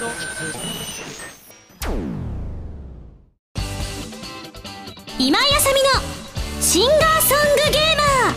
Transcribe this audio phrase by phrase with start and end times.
[0.00, 0.08] 今
[5.38, 5.90] 井あさみの
[6.62, 8.36] シンガーソングゲーマー。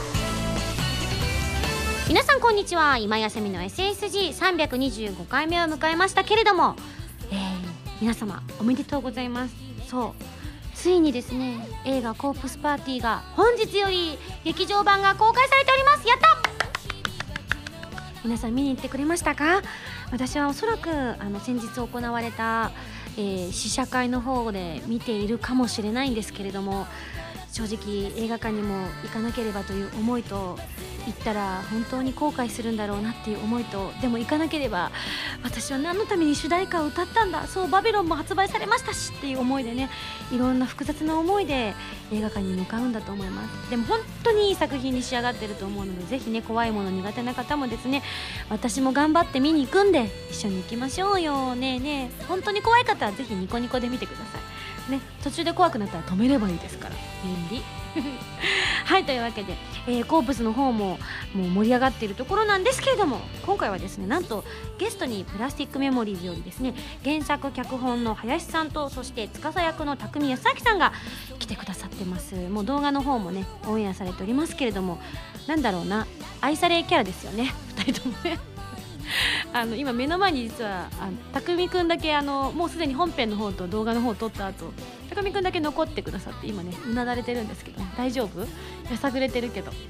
[2.10, 2.98] 皆さんこんにちは。
[2.98, 6.76] 今井あさみの SSG325 回目を迎えましたけれども、
[7.32, 7.38] えー、
[8.02, 9.56] 皆様おめでとうございます。
[9.88, 10.14] そう。
[10.76, 16.06] ついにですね映画「コープスパーティー」が本日より劇場版が公開されております。
[16.10, 16.28] やった！
[18.26, 19.62] 皆さん見に行ってくれましたか？
[20.14, 22.72] 私はおそらくあの先日行われた
[23.16, 26.88] えー、試写会の方で見ているかもしれないんですけれども
[27.52, 30.58] 正直映画館にも行かなければという思いと
[31.06, 34.92] 行ったら本当に後悔するんだろうなっていう思いとでも行かなければ
[35.44, 39.90] 私は何のために主題歌を歌ったんだそうバビロンも発売されましたしっていう思いでね
[40.32, 41.74] いろんな複雑な思いで
[42.12, 43.70] 映画館に向かうんだと思います。
[43.70, 48.04] でも本当にいい作品に仕上がってると思うのでぜひね怖いもの苦手な方もですね
[48.50, 51.56] 私も頑張って見に行くんで一緒に行きましょうよ。
[51.56, 52.24] ねえねえ。
[52.26, 54.24] 本当に怖い方はぜひニコニコで見てくださ
[54.90, 54.92] い。
[54.92, 56.96] ね途中で怖くなったら止めればいいですから。
[57.24, 57.64] 便利。
[58.86, 59.56] はいというわけで、
[59.88, 60.98] えー、コープスの方も
[61.34, 64.44] もう盛り上がっているところなんですけれども今回はですねなんと
[64.78, 70.94] ゲストにプラスティックメモリーズよりですね原作脚本の林さんとそして司役の匠康明さんが
[71.40, 72.36] 来てくださってます。
[72.36, 75.00] もう動画の方もねオンエアされておりますけれども
[75.48, 76.08] なんだろうな
[76.42, 78.53] 愛されキャラですよね2人ともね。
[79.54, 84.74] あの今目の前に実はあの匠くんだけあのもうすでに本編の方と動画の方を撮った後
[85.10, 88.42] 匠くんだけ残ってくださって今ねうなだれてるんですけど、大丈夫？
[88.92, 89.72] やさぐれてるけど。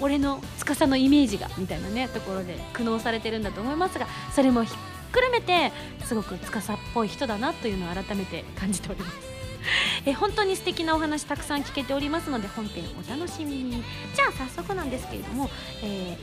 [0.00, 4.76] 俺の司のイメージがみたいなねところで苦悩されてるんだと思いますがそれもひっ
[5.12, 5.70] くるめて
[6.04, 9.32] すごく司っぽい人だなというのを改めて感じております。
[10.04, 13.84] え本当に素敵なお話たくさん聞けておりますので本編お楽しみに。
[14.14, 15.48] じゃあ早速なんですけれども、
[15.84, 16.18] え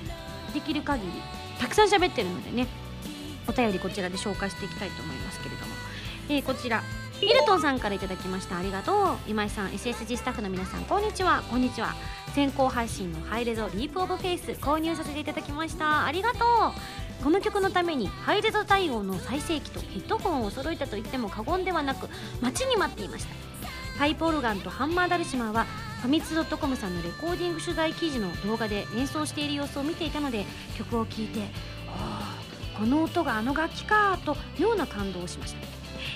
[0.50, 1.10] ー、できる限り
[1.60, 2.68] たくさん喋ってるのでね
[3.48, 5.74] お便りこちらで紹介していきたいと思いますけれども、
[6.30, 6.82] えー、こちら
[7.22, 8.58] ミルトンさんから頂きました。
[8.58, 9.18] ありがとう。
[9.28, 11.44] 今井さん SSG スタッフの皆さんこんにちは。
[11.50, 11.94] こんにちは。
[12.33, 16.06] 先行配信のハイレゾ Leap of Faith 購入させていただきました。
[16.06, 17.23] ありがとう。
[17.23, 22.08] この曲のためにハイレゾ対応の再生機とヘッドホンを揃えたと言っても過言ではなく
[22.39, 23.48] 待ちに待っていました。
[23.99, 25.65] パイプオルガンとハンマーダルシマーは
[26.02, 30.45] ファミツドットコムさんのレコーディング取材記事の動画で演奏している様子を見ていたので
[30.77, 31.42] 曲を聴いて
[31.89, 32.33] あ
[32.76, 35.59] あこの音があの楽器かと妙な感動をしました。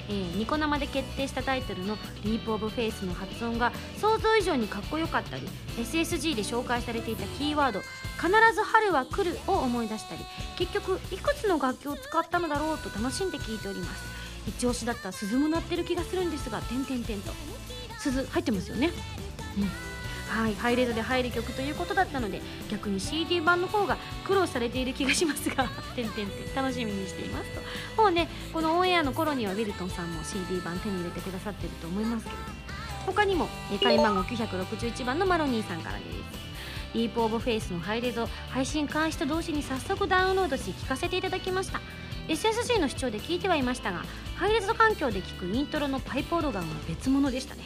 [0.07, 7.81] えー、ニコ生で決定したタイトルの「Leap of Faith」の発音が想像以上にかっこよかったり SSG で紹介されていたキーワード
[8.15, 10.25] 「必ず春は来る」を思い出したり
[10.57, 14.23] 結局いくつの楽器を使ったのだろうと楽しんで聴いております。
[14.47, 17.33] 一押しだった鈴も鳴ってる気がするんですが点々点と。
[18.11, 18.91] 鈴入ってますよね。
[19.57, 19.93] うん。
[20.33, 22.41] はいハイレゾで入る曲ということだったので
[22.71, 27.49] 逆に CD 版の方が苦労されている気がしますが てんてんて楽しみにしています
[27.95, 28.01] と。
[28.01, 32.47] もうねこのオンエアの頃にはミルトンさんも CD 版手に入れてくださってると思いますけれども
[33.05, 33.47] 他にも
[33.83, 36.07] 会員番号961番のマロニーさんからです。
[36.93, 41.81] ディープオブフェイスのハイレゾ配信開始と同時に早速ダウンロードし聞かせていただきました。
[42.27, 44.03] SSG の視聴で聞いてはいましたが
[44.37, 47.63] ハイレゾ環境で聞くイントロのパイプオルガンは別物でしたね。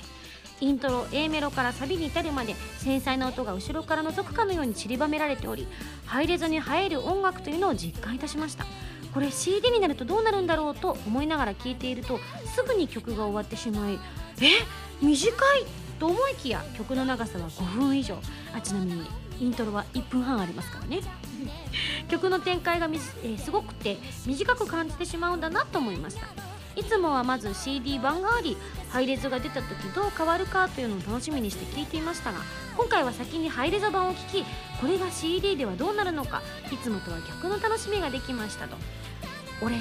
[0.60, 5.68] イントロ A メロからサビに至るまで繊細な音が後ろから覗くかのように散りばめられており
[6.06, 8.66] ハイレゾに映える音楽というのを実感いたしました。
[9.14, 12.20] これ CD になるとどうなるんだろうと思いながら聴いていると
[12.54, 14.00] すぐに曲が終わってしまい
[14.42, 14.50] え？
[15.04, 15.66] 短い
[16.00, 18.20] と思いきや曲の長さは5分以上。
[18.54, 19.06] あちなみに
[19.40, 21.02] イントロは1分半ありますからね。
[22.10, 26.47] 曲の展開がみ、えー、すごくて短く感じてしまうんだなと思いました。
[26.78, 28.56] いつもはまず CD 版があり
[28.90, 32.40] ハイレゾが出た時どう変わるかというのを楽しみにして聞いていましたが
[32.78, 34.46] 今回は先にハイレゾ版を聞き
[34.80, 38.78] これが CD ではどうなるのかいつもとは逆の楽しみができましたと。
[39.62, 39.78] 俺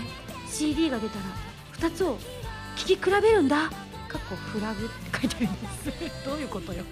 [0.48, 1.24] CD が出たら
[1.90, 2.16] 2つを
[2.76, 3.68] 聴き比べるんだ。
[4.08, 6.24] かっこフラグって書いてあるんです。
[6.24, 6.84] どういうことよ。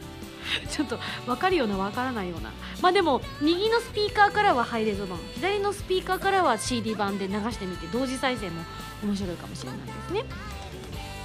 [0.71, 2.51] ちょっと分かるような分からないような。
[2.83, 8.63] まあでも右のスピーカーからはハイレゾ版左のスピーカーからは CD 版で流してみて同時再生も
[9.03, 10.25] 面白いかもしれないですね。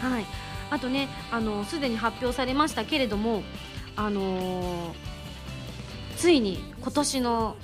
[0.02, 0.26] はい。
[0.70, 3.44] あとねあのすでに発表されましたけれども
[3.96, 4.96] あのー、
[6.16, 7.56] ついに今年の、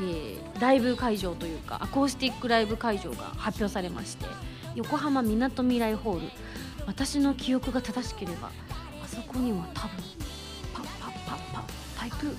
[0.00, 4.26] えー、ライブ会場というかアコースティックライブ会場が発表されまして
[4.74, 6.28] 横浜みなとみらいホール
[6.86, 8.50] 私の記憶が正しければ
[9.02, 10.15] あそこには多分
[12.10, 12.36] パイプ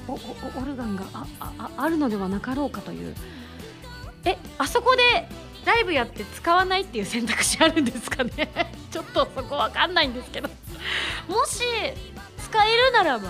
[0.60, 3.16] オルガンがあああるのではなかろうかという。
[4.25, 5.28] えあそこで
[5.66, 8.50] ライブやって使わないっていう選択肢あるんですかね？
[8.92, 10.50] ちょっとそこわかんないんですけど。
[11.28, 11.62] もし
[12.38, 13.30] 使えるならば。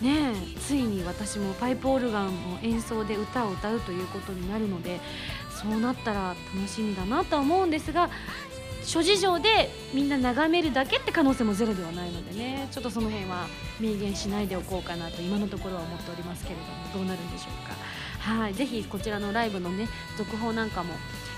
[0.00, 4.98] ねついに私もパイプオルガンの演奏で歌を歌うということになるので
[5.50, 8.08] そうなったら楽しみだなとは思うんですが
[8.84, 12.68] 諸事情でみんな眺めるだけって可能性もゼロではないのでね。
[12.70, 13.46] ちょっとその辺は
[13.78, 17.74] 明言しないでおこうかなと今のところは思っておりますけれどもどうなるんでしょうか。
[18.32, 18.54] はい。
[18.54, 20.94] ぜひこちらのライブのね続報なんかも、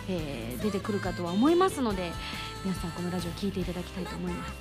[0.09, 2.13] えー、出てくるかとは思いますので
[2.65, 4.53] 皆さんこのラジオ聴いていただきたいと思います。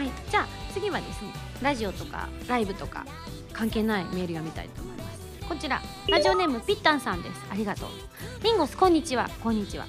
[0.00, 0.10] はい。
[0.30, 3.06] じゃあ次はですねラジオとかライブとか
[3.52, 5.20] 関係ないメール読みたいと思います。
[5.48, 7.40] こちらラジオネームピッタンさんです。
[7.50, 7.88] ありがとう。
[8.42, 9.30] リンゴスこんにちは。
[9.42, 9.86] こんにちは。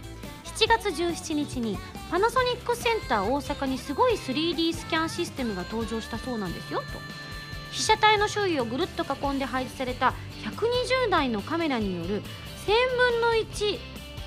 [0.57, 1.77] 7月17日に
[2.09, 6.85] パナソニックセンター大阪にすごい 3D スキャンシステムが登場したそうなんですよと。
[7.71, 12.23] 被写体の周囲をぐるっと囲んで配置された120台のカメラによる
[12.65, 13.79] 1000分の1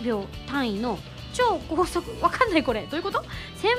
[0.05, 1.01] 秒単位の
[1.33, 3.25] 超高速わかんないこれどういうこと？1000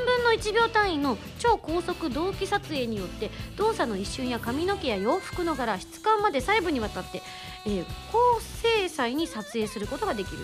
[0.05, 7.21] 分の1秒単位の超高速同期撮影によって動作の一瞬や髪の毛や洋服の柄質感まで細部にわたって、
[7.65, 10.39] えー、高精細に撮影することができる。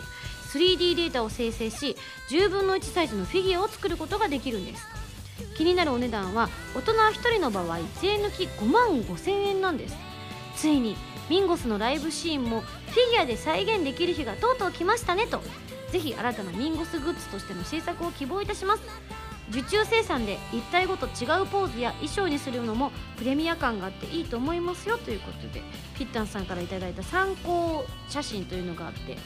[0.54, 1.96] 3D データを生成し
[2.30, 4.86] 10分の1サイズのフィギュアを作ることができるんです。
[5.56, 9.96] 気になるお値段は大人1人の場合税抜き5万5000円なんです。
[10.56, 10.96] ついに
[11.30, 15.42] ミンゴスのライブシーンもフィギュアで再現できる日がとうとう来ましたねと。
[15.92, 18.84] ぜひ新たなミンゴスグッズとしての制作を希望いたします。
[19.50, 25.62] 受注生産で一体ごと違うポーズや衣装にするのもプレミア感があっていいと思いますよということで
[25.98, 29.18] ピッタンさんから頂いた参考写真というのがあって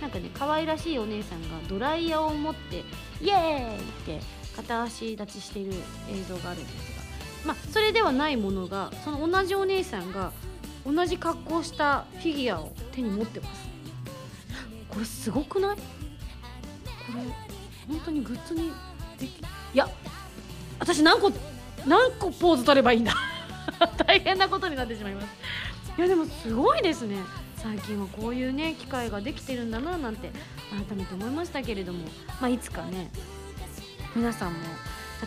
[0.00, 2.84] なんかね可愛らしいお姉さんがドライヤーを持って
[3.20, 4.20] イエーイって
[4.56, 5.72] 片足立ちしている
[6.10, 6.96] 映像があるんです
[7.44, 10.32] がまあそれではないものがその同じお姉さんが
[10.86, 13.70] 同じ格好したフィギュアを手に持ってます。
[14.88, 15.82] これすごくないこ
[17.14, 18.72] れ本当にグッズに
[19.18, 19.42] できい
[19.74, 19.88] や
[20.80, 21.30] 私何個
[21.86, 23.14] 何個ポーズ取ればいいんだ。
[24.06, 25.26] 大変なことになってしまいます。
[25.96, 27.16] いやでもすごいですね。
[27.62, 30.30] 最近はこういうね機会ができてるんだななんて
[30.88, 32.04] 改めて思いましたけれども、
[32.40, 33.10] まあ、いつかね
[34.16, 34.58] 皆さんも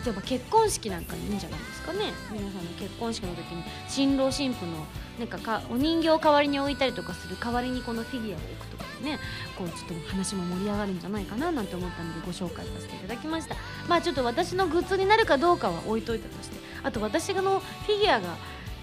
[0.04, 2.12] 例えば結婚式なんかにいいんじゃないですかね。
[2.32, 4.72] 皆さんの結婚式の時に新郎新婦の
[5.20, 9.20] なんかかお人形を代わりに置いたりとかする代わりにこのフィギュアを置くとかね
[9.56, 13.54] こうちょっと話も盛り上がるんじゃないかななんて思ったのでご紹介させていただきました。
[13.88, 18.36] まあちょっと私のグッズになるかどうかは置いといたとしてあと私のフィギュアが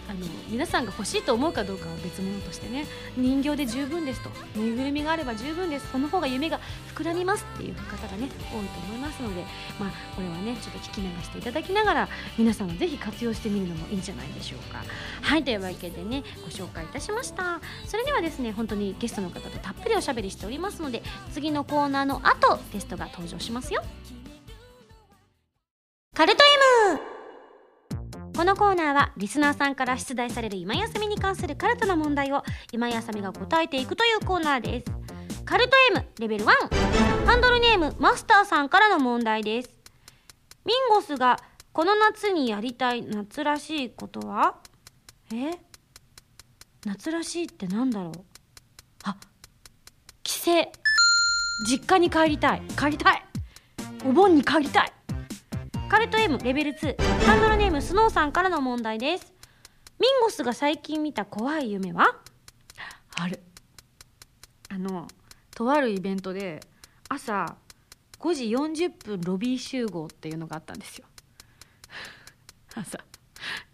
[0.10, 0.20] あの
[0.50, 4.30] 皆さんが欲しいと思うかどうかは別物としてね人形で十分ですと。
[4.56, 5.90] ぬいぐるみがあれば十分です。
[5.92, 6.60] その方が夢が
[6.94, 9.44] 膨らみますっていう方がね多いと思いますので
[9.80, 14.84] まあこれはねちょっと聞き流していただきながら皆さんはぜひ活用してみるのもいいんじゃないでしょうか。
[15.22, 17.62] はいというわけでねご紹介いたしました。
[17.88, 23.82] それではですね本当にゲストの方とたっぷりおしゃべりしておりますので次のコーナーの後ゲストが登場しますよ。
[26.14, 26.44] カルト
[26.92, 27.11] M
[28.36, 34.86] このコーナーはリスナーさんから出題される今休みに関するカルトの問題を今休みが答えていくというコーナーです。
[35.46, 39.70] カルト M レベル1ハンドルネームマスターさんからの問題です。
[40.66, 41.38] ミンゴスが
[41.74, 44.56] この夏にやりたい夏らしいことは？
[45.34, 45.60] え？
[46.86, 48.14] 夏らしいってなんだろう？
[49.04, 49.16] あ
[50.24, 50.52] 帰省。
[51.68, 52.62] 実家に帰りたい。
[52.78, 53.24] 帰りたい。
[54.06, 54.94] お盆に帰りたい。
[55.92, 56.96] カルト M レベル2
[57.26, 59.34] ハンドルネームスノーさんからの問題です。
[60.00, 62.16] ミンゴスが最近見た怖い夢は？
[63.18, 63.42] ある。
[64.70, 65.10] あの
[65.54, 66.62] とあるイベントで
[67.10, 67.58] 朝
[68.22, 68.46] 5時
[68.86, 71.06] 40分ロビー集合っていうのがあったんですよ。
[72.74, 72.98] 朝。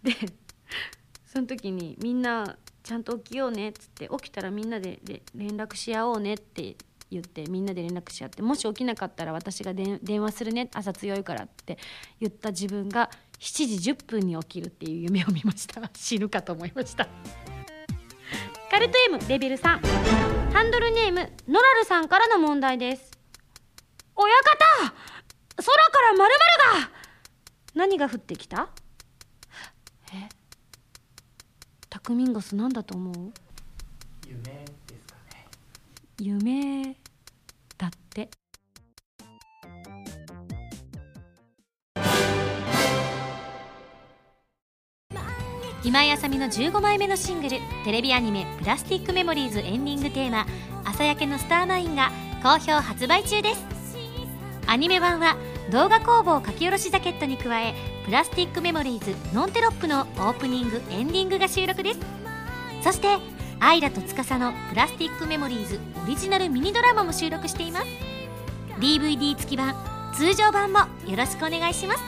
[0.02, 0.12] で
[1.24, 4.98] その時にみんなちゃんと起きようねっつって起きたらみんなで
[5.36, 6.74] 連絡し合おうねって
[7.10, 11.78] 言ってみんなで連絡し合ってもし起きなかったら私が電話するね朝強いからって
[12.20, 15.90] 言った自分が7時10分に起きるっていう夢を見ました。
[15.94, 17.08] 死ぬかと思いました。
[18.70, 19.80] カルト M レベル3
[20.52, 23.10] ハンドルネームノラルさんからの問題です。
[24.14, 24.92] 親方
[25.56, 26.34] 空からまる
[26.82, 26.90] が
[27.74, 28.68] 何が降ってきた？
[30.12, 30.28] え？
[31.88, 33.32] タクミンゴスなんだと思う？
[34.26, 34.64] 夢。
[36.20, 36.96] 夢
[37.76, 38.28] だって。
[45.84, 50.44] 今井あさみの15枚目のシングルテレビアニメ「プラスティックメモリーズ」エンディングテーマ
[50.84, 52.10] 「朝焼けのスターマイン」が
[52.42, 53.64] 好評発売中です。
[54.66, 55.36] アニメ版は
[55.70, 62.00] 動画工房書き下ろしジャケットに加え「プラスティックメモリーズノンテロップ」のオープニングエンディングが収録です。
[62.82, 67.86] そしてアイラと司のプラスティックメモリーズオリジナルミニドラマも収録しています。
[68.78, 69.74] DVD 付き版
[70.14, 72.00] 通常版もよろしくお願いします。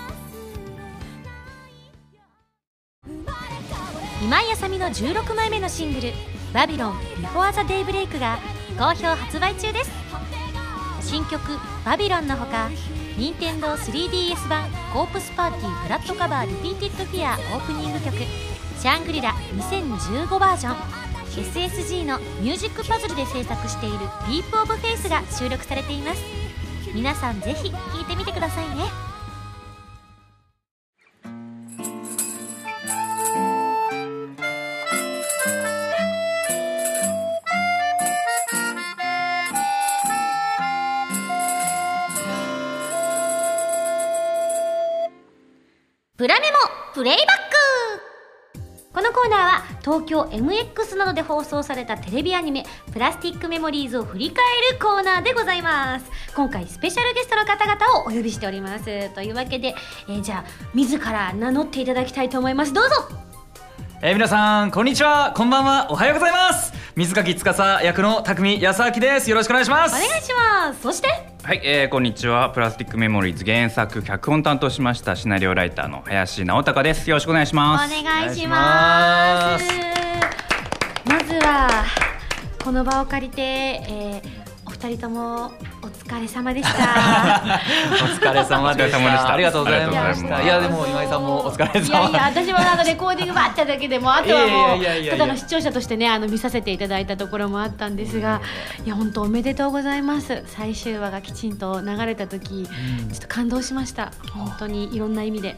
[4.22, 6.12] 今井あさみの16枚目のシングル
[6.54, 8.38] 「バビロンビフォーザデイブレイクが
[8.78, 9.90] 好評発売中です。
[11.02, 11.40] 新曲
[11.84, 12.70] 「バビロン」のほか
[13.18, 18.16] 任天堂 3DS 版「コープスパーティー Blood Covered Repeated Fear」オープニング曲
[18.78, 20.76] 「シャングリラ2015バージョン」
[21.40, 26.22] SSG のミュージックパズルで制作している「ディープオブフェイスが収録されています。
[26.94, 28.84] 皆さんぜひ聴いてみてくださいね。
[46.18, 46.58] プラメモ
[46.92, 47.39] プレイバック
[49.90, 54.36] 東京 MX などで放送されたテレビアニメ「プラスティックメモリーズ」を振り返
[54.72, 56.06] るコーナーでございます。
[56.36, 59.08] 今回スペシャルゲストの方々をお呼びしております。
[59.10, 59.74] というわけで、
[60.08, 62.72] えーじゃあ自ら名乗っていただきたいと思います。
[62.72, 63.29] どうぞ
[64.02, 65.34] えー、皆さんこんにちは。
[65.36, 65.88] こんばんは。
[65.90, 66.72] おはようございます。
[66.96, 69.28] 水垣司役の匠康明です。
[69.28, 69.94] よろしくお願いします。
[69.94, 70.80] お願いします。
[70.80, 71.08] そして？
[71.42, 72.48] はい、えー、こんにちは。
[72.48, 75.16] プラスティックメモリーズ原作脚本担当しました。
[75.16, 77.10] シナリオライターの林直隆です。
[77.10, 77.90] よろしくお願いしおます。
[78.02, 79.64] 願いします。
[81.04, 81.84] まずは
[82.64, 86.78] この場を借りて、えーお二人ともお疲れ様でした。
[88.02, 89.32] お疲れ様でした。
[89.32, 90.42] ありがとうございました。
[90.42, 91.86] いやでも今井さんもお疲れ様。
[91.86, 98.42] いやいや私もなんかレコーディングばっただけでもあとはもうただの視聴者としてねあの見させていただいたところもあったんですが
[98.84, 100.42] いや本当おめでとうございます。
[100.46, 104.12] 最終話がきちんと流れた時ちょっと感動しました。
[104.34, 105.56] 本当にいろんな意味で。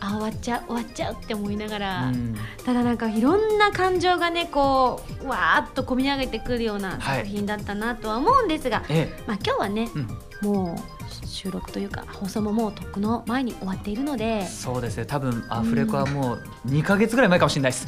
[0.00, 2.36] あ終わっちゃう終わっちゃうって思いながら、うん。
[2.64, 7.18] ただなんかいろんな感情がねこうわーっと込み上げてくるようなはい。
[7.18, 10.50] 作品だったなとは思うんですが、えまあ今日はねえ、うん。
[10.54, 14.46] もう収録というか放送ももうとっくの前に終わっているので。
[14.46, 15.04] そうですね。
[15.04, 17.86] 多分アフレコはもう2か月ぐらい前かもしれないです。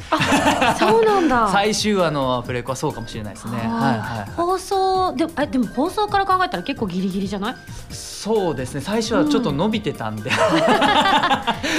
[0.79, 1.49] そうなんだ。
[1.51, 3.57] 最終話のアフレコはそうかもしれないですね。
[3.57, 4.31] はいはいはい。
[4.35, 7.55] 放送でえでも放送から考えたら結構ギリギリじゃない？
[7.89, 8.81] そうですね。
[8.81, 10.29] 最初はちょっと伸びてたんで、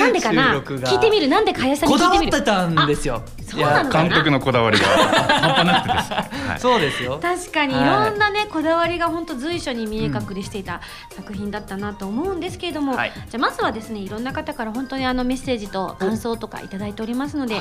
[0.01, 0.55] なんでかな？
[0.61, 1.29] 聞いてみる？
[1.29, 4.87] なんで林さんにこだわってたんですよそうなの監督のこだわりが。
[4.87, 6.11] 半端なくてです。
[6.11, 6.17] ね。
[6.49, 6.61] はい。
[6.61, 7.19] そうですよ。
[7.21, 8.11] 確かにいはい。
[8.11, 10.81] ろんなね、こだわりが本当随所に見え隠れしていた
[11.11, 13.13] 作品だったなと思うんですけれども、はい。
[13.13, 17.61] じゃあまずはですねいろんな方から本当にあのメッセージと感想とかいただいておりますので、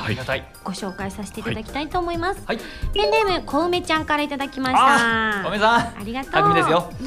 [0.64, 2.60] ご紹介させていただきたいと思います、はい。
[2.94, 5.80] ペンネームこうめちゃんからいただきましあたおめさん。
[5.80, 6.32] ありがとう。
[6.32, 6.92] 匠ですよ。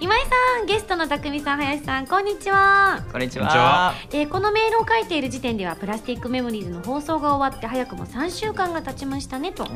[0.00, 3.00] 今井さんゲストの匠さん林さんこんにちは。
[3.10, 3.94] こんにちこんにちは。
[4.12, 9.66] えーこのメールを書いている時点ではプラスティックメモリーズの放送が終わって早くも3週間が経ちましたねと。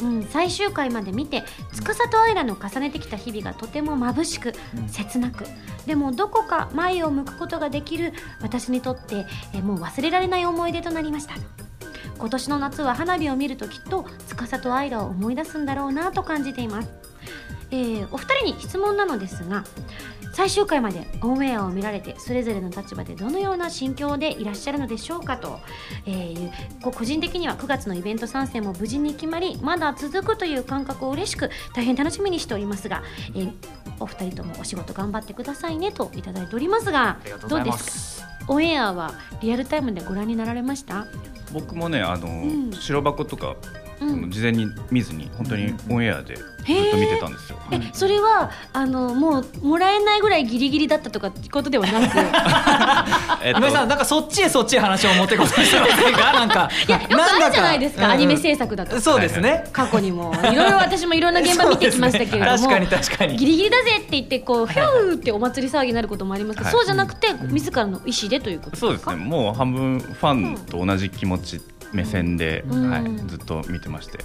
[0.00, 4.88] うん、最終回まで見て司とアイラの重ねてきた日々がとても眩しくうん。
[4.88, 5.44] 切なく。
[5.86, 11.34] でもどこか前を向くことができる私にとって、えーもう忘れられない思い出となりました。
[12.18, 16.88] 今年の夏は花火を見るときっと司とアイラを思い出すんだろうなと感じています、
[17.70, 19.64] えーお二人に質問なのですが
[20.34, 25.60] 最終回までオンエアを見られてそれぞれの立場でどのような心境でいらっしゃるのでしょうかと、
[26.06, 26.50] えー
[26.82, 33.02] こ個人的には9月のイベント参戦も無事に決まりまだ続くという感覚を嬉しく大変楽しみにしておりますが、
[33.34, 33.52] えー
[34.00, 38.28] お二人ともお仕事頑張ってくださいねといただいておりますがどうですか？
[38.48, 41.06] オンエアはリアルタイムでご覧になられました？
[41.52, 42.72] 僕もね、あの、ん。
[42.72, 43.54] 白箱とか、
[44.28, 46.46] 事前に見ずに本当にオンエアでずっ
[46.90, 47.58] と見てたんですよ。
[47.70, 52.18] えそれはあのもうもらえないぐらいギリギリだったとかってことではなく？
[53.44, 59.00] えっと今井さんなんかそっちへそっちへ話を持ってこないしてませんかなんかいやよくあるじゃないですか、アニメ制作だと。
[59.00, 59.64] そうですね。
[59.72, 60.34] 過去にも。
[60.50, 63.36] いろいろ私もいろんな現場見てきましたけれども、ね確かに確かに。
[63.36, 66.72] ギリギリだぜって言ってこうヒューってお祭り騒ぎになることもありますけど、はい。
[66.72, 68.86] そうじゃなくて自らの意思でということですか？
[68.86, 69.16] そうですね。
[69.16, 71.60] もう半分ファンと同じ気持ち
[71.94, 72.90] 目線で、うん。
[72.90, 74.18] はい、ずっと見てまして。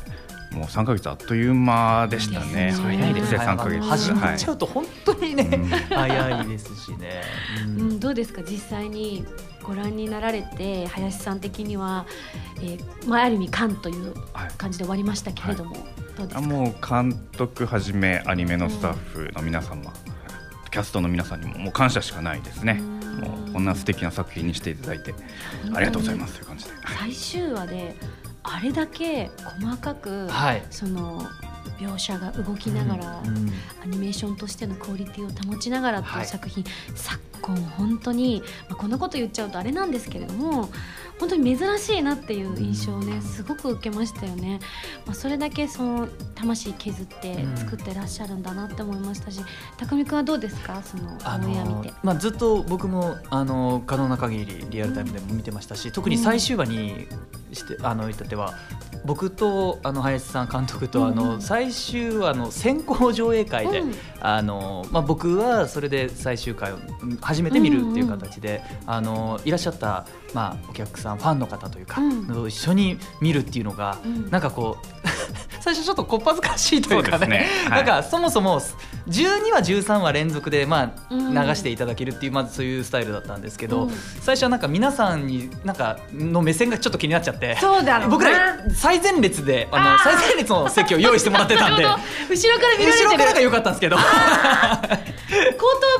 [0.51, 2.71] もう3ヶ月あっという間でしたね。
[2.75, 3.37] 早いですね。
[3.37, 3.83] 3ヶ月。
[3.83, 5.65] 始まっちゃはうと本当にね、うん。
[5.67, 7.21] 早いですしね、
[7.67, 8.41] ううんん、どうですか？
[8.41, 9.23] 実際に
[9.61, 12.07] ご覧になられて林さん的には、
[12.57, 14.51] えーまあ、ある意味感というはい。
[14.57, 15.75] 感じで終わりましたけれども、
[16.17, 16.37] どうですか？
[16.39, 19.93] あもう監督はじめアニメのスタッフの皆様、
[20.71, 22.79] キャストの皆さんにももう感謝しかないですね。
[22.81, 25.13] うんもうこんな素敵な作品にしていただいて
[25.73, 26.71] ありがとうございますという感じで。
[26.97, 27.95] 最終話で
[28.43, 29.29] あれだけ
[29.61, 30.63] 細かく、はい。
[30.69, 31.27] その
[31.77, 36.23] 描写が動きながら、うんアニメーションとしてのクオリティを保ちながらっていはい。
[36.23, 36.63] う作品、
[36.95, 40.69] 昨今本当に、まあ、こんなこと言っちゃうとあれなんですけれども
[41.19, 44.59] 本当に珍しいなっていう印象をねすごく受けましたよね、
[45.05, 49.41] まあ、それだけその魂削って作ってらっしゃるんだなって思いましたし
[49.77, 50.81] 高見君はどうですか？
[50.81, 51.17] その。
[52.03, 57.07] まあ、ずっと僕もあの可能な限りリアルタイムでも見てましたし特に最終話に
[57.51, 58.53] してあの至っては
[59.05, 61.41] 僕とあの林さん監督とあの、うん。
[61.41, 63.93] 最終話の先行上映会で、うん。
[64.21, 72.27] あのまあ、僕はそれで最終回をうん初めて見るっていう形で、あのいらっしゃった、まあ、お客さんファンの方というか、うん。
[72.27, 74.29] の一緒に見るっていうのが、うん。
[74.29, 77.27] なんかこう最初ちょっとこっぱずかしいというかね。
[77.27, 77.47] ね。
[77.69, 77.83] はい。
[77.85, 78.59] なんかそもそも
[79.07, 81.33] 12話13話連続で、まあ、うん。
[81.33, 83.91] 流していただけるっていうまずそういうスタイルだったんですけど、うん。
[84.21, 87.55] 最初はなんか皆さんになんかの目線がちょっと気になっちゃって。
[87.59, 91.83] そうだ僕ら最前列であの最前列の席を用意してもらってたんで。
[91.83, 93.09] 後ろから見られてる。
[93.09, 93.97] 後ろからが良かったんですけど。
[93.99, 94.03] 後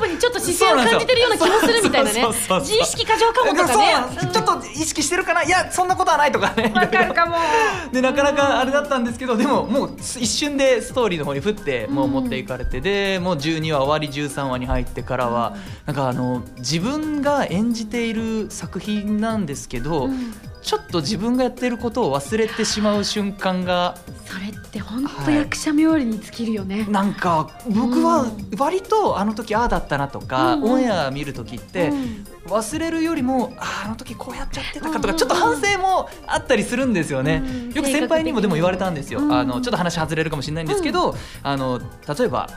[0.00, 2.26] 部にちょっと視線を感じてるような気もするみたいなね。
[2.26, 3.94] 自意識過剰かもとかね。
[4.20, 5.44] そうちょっと意識してるかな？
[5.44, 6.72] いやそんなことはないとかね。
[6.74, 7.36] わかるかも。
[7.92, 28.50] でなかなかあれだったんですけどでももう一瞬でストーリーの方に振ってもううん持っていかれて、でもう12話終わり13話に入ってからは、なんかあの自分が演じている作品なんですけど、うんちょっと自分がやってることを忘れてしまう瞬間がそれって本当はい役者冥利に尽きるよね、なんか僕はうん。
[28.58, 30.70] 割とあの時ああだったなとか、うんうん。
[30.72, 32.26] オンエア見る時って、うん。
[32.46, 37.72] 忘れるよりもあーあの時こうやっちゃってたかとか、ちょっと反省もあったりするんですよね、うん。
[37.72, 42.48] よく先輩にもでも言われたんですよ、うんあのちょっと話外れるかもしれないんですけど、あの例えば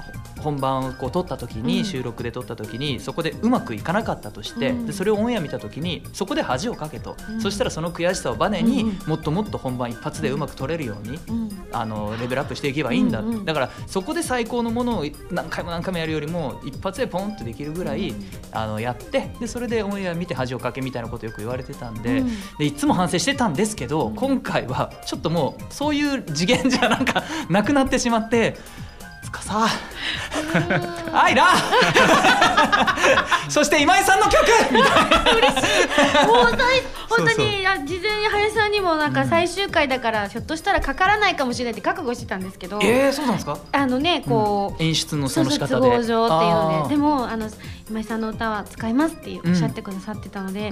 [0.43, 1.85] 本番をこう撮った時に、うん。
[1.85, 4.85] 収録で撮った時にそこでうまくいかなかったとして、うん。
[4.85, 7.41] でそれをオンエア見た時にそこで恥をかけと、うん。
[7.41, 11.50] そしたらその悔しさをバネに、もっともっと本番一発でうまく撮れるように、うん。
[11.71, 18.23] あのレベルアップしていけばいいんだ、だからそこで最高のものを何回も何回もやるよりも一発でポンとできるぐらい、うん。
[18.51, 22.27] あのやってでそれでオンエア見て恥をかけみたいなことをよく言われてたんで,、うん。
[22.57, 28.55] でいつも反省してたんですけど、うん今回はちょっともうそういう次元じゃなんかなくなってしまって。
[29.34, 29.68] つかさ。
[31.12, 31.48] アイラ
[33.50, 34.36] そして今井さんの曲。
[34.72, 36.25] みたい。
[36.25, 43.58] なもう最本当にあ事前に林さんにもなんか最終回だから、ひょっとしたらかからないかもしれないって覚悟してたんですけど、えー、そうなんですか？
[43.72, 46.96] あのねこう、演出のそそうそうの仕方で都合上っていうので。
[46.96, 47.50] でもあの
[47.90, 50.72] 今井さんの歌は使いますっておっしゃってくださってたので、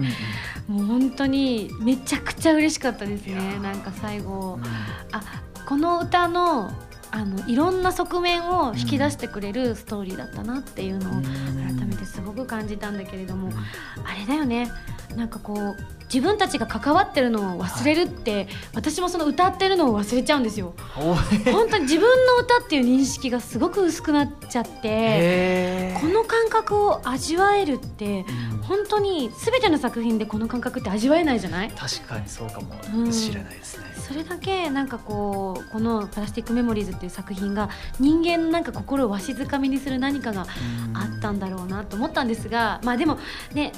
[0.70, 0.76] うん。
[0.78, 3.60] もう本当にめちゃくちゃ嬉しかったですね。
[3.60, 4.56] なんか最後。
[4.56, 4.64] うん。
[5.12, 5.22] あ
[5.68, 6.72] この歌の
[7.12, 13.50] あのいろんな側面を引き出してくれるストーリーだったなっていうのをうん改めてすごく感じたんだけれども、
[14.06, 14.72] あれだよね。
[15.16, 20.74] なんかこう自分たちが関わってるのを忘れるって、私もその歌ってるのを忘れちゃうんですよ。
[21.52, 28.62] 本当に自分の歌っていう認識がすごく薄くなっちゃってこの感覚を味わえるってうん。
[28.62, 31.72] 本当に全ての作品でこの感覚って味わえないじゃない？
[31.72, 32.74] 確かにそうかも。
[32.96, 33.12] うん。
[33.12, 37.70] しれないですね、それだけなんかこうこの「プラスティック・メモリーズ」っていう作品が
[38.00, 40.46] 人間のなんか心をわしづかみにする何かが
[40.94, 43.18] あったんだろうなと思ったんですがまあでも
[43.54, 43.72] ね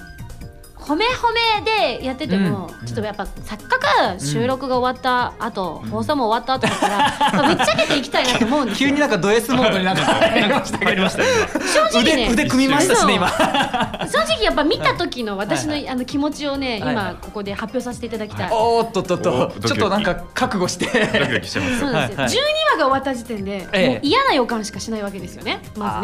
[0.85, 2.85] 褒め褒めでやってても、うん。
[2.85, 5.89] ちょっとやっぱせっかく収録が終わった後、うん。
[5.89, 6.97] 放送も終わった後だから、
[7.43, 8.89] まあぶっちゃけていきたいなと思うんですよ。
[8.89, 22.37] 急になんかド S モードになんか入りました正直ね腕腕組みましたしね今正直やっぱ見た時の私の,、はいあの気持ちをね、はいはい今ここで発表させていただきたい、おーっとっとっとおドキドキちょっとなんか覚悟してドキドキしてますよそうですよ、はいはい12
[22.73, 26.01] 話が終わった時点で、ええもう嫌な予感しかしないわけですよねま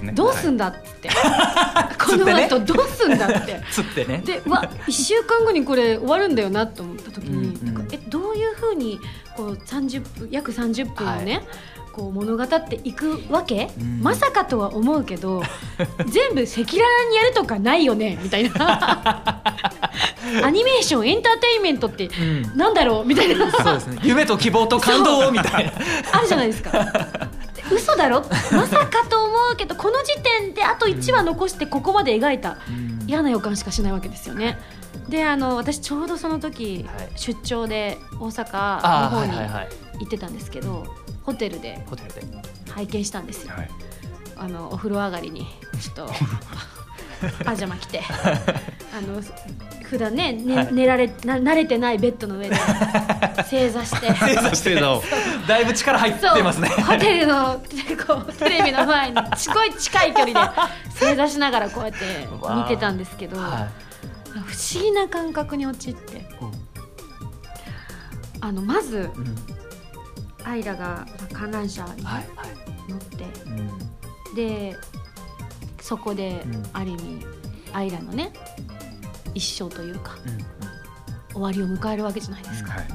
[0.00, 7.74] ずねねどうすんだって、この後どうすんだってつってねでうわ1週間後にこれ終わるんだよなと思った時に、うんうん。
[7.74, 8.98] なんかえどういうふうに
[9.36, 11.42] こう30分約30分をね、
[11.92, 14.00] こう物語っていくわけ、うん。
[14.02, 15.42] まさかとは思うけど
[16.06, 18.18] 全部赤裸々にやるとかないよね？
[18.22, 19.42] みたいな。
[20.44, 22.56] アニメーションエンターテインメントってうん。
[22.56, 23.04] なんだろう？
[23.04, 23.50] みたいな。
[23.50, 23.98] そうですね。
[24.02, 25.72] 夢と希望と感動みたいな。
[26.12, 26.70] あるじゃないですか。
[26.72, 28.22] で嘘だろ？
[28.52, 32.58] まさかと思うけどこの時点であと1話残してここまで描いた。
[32.68, 34.58] うん嫌な予感しかしないわけですよね。
[35.08, 37.10] であの私ちょうどその時、はい。
[37.16, 39.68] 出張で大阪の方にはいはいはい。
[40.00, 40.86] 行ってたんですけど、
[41.22, 42.22] ホテルでホテルで。
[42.70, 43.52] 拝見したんですよ。
[43.54, 43.70] はい。
[44.36, 45.46] あのお風呂上がりに
[45.80, 46.10] ちょっと
[47.44, 48.02] パジャマ着て。
[48.94, 49.22] あの
[49.84, 50.72] 普段ねね、はい。
[50.72, 52.56] 寝られな慣れてないベッドの上で
[53.48, 54.06] 正座して。
[54.14, 55.02] 正座して正座を
[55.46, 56.68] だいぶ力入ってますね。
[56.68, 57.62] ホテルの
[58.06, 60.50] こうテレビの前にすごい近い距離で
[60.94, 63.68] 正座しながらこうやって見てたんですけど、は
[64.32, 66.18] 不思議な感覚に陥って。
[66.18, 66.22] い
[68.40, 69.36] あのまずうん。
[70.44, 72.90] アイラがまあ観覧車にはいはい。
[72.90, 74.34] 乗って、うん。
[74.34, 74.76] で
[75.82, 76.62] そこで、うん。
[76.72, 77.26] ある意味
[77.72, 78.32] アイラのね
[79.34, 80.38] 一生というかうん
[81.34, 82.88] 終わりを迎えるわけじゃないですか、はい。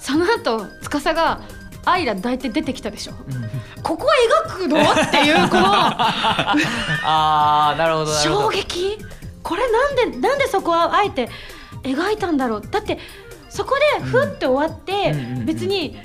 [0.00, 1.40] その後司が
[1.84, 3.12] アイラ抱いて出てきたでしょ。
[3.12, 3.48] うん。
[3.82, 4.06] ここ
[4.46, 4.80] 描くの？
[4.80, 6.56] っていうこの あ
[7.04, 8.48] あなるほど衝ど。
[8.50, 8.98] 撃？
[9.42, 11.30] これなんでなんでそこはあえて
[11.82, 12.62] 描いたんだろう？
[12.68, 12.98] だって
[13.48, 15.96] そこでふって終わって、別に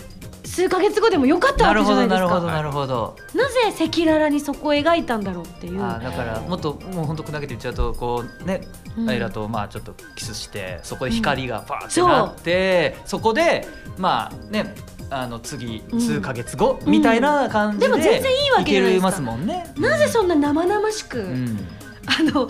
[0.50, 3.16] 数ヶ月後でもよかったわなるほけじゃないですどなるほどかなるほど。
[3.36, 5.80] なぜ赤裸々にそこを描いたんだろうっていう。
[5.80, 9.10] だからもっともう本当砕けて言っちゃうとこうね、うん。
[9.10, 14.76] アイラとまあちょっとキスしてそこで光がバーってなって、そこでまあね
[15.10, 16.02] あの次うん。
[16.02, 19.12] 数ヶ月後みたいな感じで、でも全然いいわけじゃないですか。
[19.12, 19.74] けますもんね。
[19.78, 21.60] なぜそんな生々しく、うん。
[22.06, 22.48] あの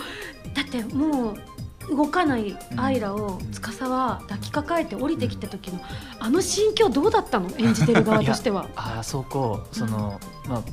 [0.53, 1.35] だってもう
[1.89, 5.79] 動かないアイラをうん司は抱きかかえて降りてきた時の
[6.19, 7.49] あの心境どうだったの？
[7.57, 8.67] 演じてる側としては。
[8.75, 10.63] あーそこその、まあ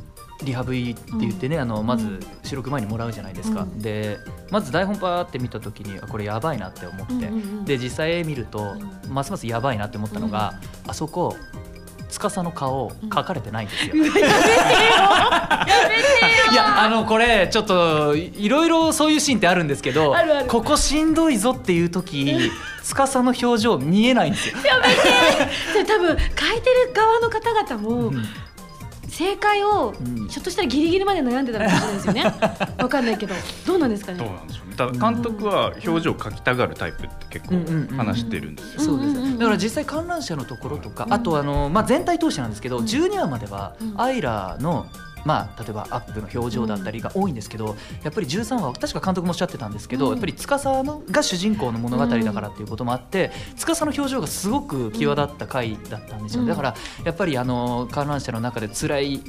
[0.43, 3.79] リハビリって言ってね、あのまず収録前にもらうじゃないですか、うん。
[3.81, 4.19] で
[4.51, 7.31] まず台本パーって見た時にあこれやばいなって思って、
[7.65, 8.77] で実際見ると、
[9.07, 11.35] うますますやばいなって思ったのが、あそこ
[12.09, 13.97] 司の顔描かれてないんですよ。
[13.97, 14.27] やめてよ。
[14.27, 16.53] やめてよ。
[16.53, 20.15] いやあのこれちょっといいろいろそういうシーンってあるんですけど
[20.49, 22.51] ここしんどいぞっていう時
[22.83, 24.57] 司の表情見えないんですよ。
[24.65, 25.93] やめて。
[25.93, 26.19] 多分書い
[26.63, 28.29] てる側の方々もうん
[29.17, 30.29] 正解をうん。
[30.29, 32.25] ひょっとしたらギリギリまで悩んでたのかもしれないですよね。
[32.79, 33.35] わかんないけど。
[33.67, 34.19] どうなんですかね？
[34.19, 34.77] どうなんでしょうね。
[34.77, 39.39] ただ監督は表情を描きたがるタイプって結構話してるんですよ、そうです。
[39.39, 41.13] だから実際観覧車のところとか、うん。
[41.15, 42.85] あとあの、まあ、全体通してなんですけど、うん。
[42.85, 43.95] 12話まではうん。
[44.01, 44.87] アイラの、
[45.27, 50.13] まあ、例えばアップの表情だったりが多いんですけど、やっぱり13話確か監督もおっしゃってたんですけど、うん。
[50.13, 56.49] やっぱり司のが主人公の物語だからっていうこともあって、司の表情がすごく際立った回だったんですよ、うん。
[56.49, 59.23] だからやっぱりあの観覧車の中で辛い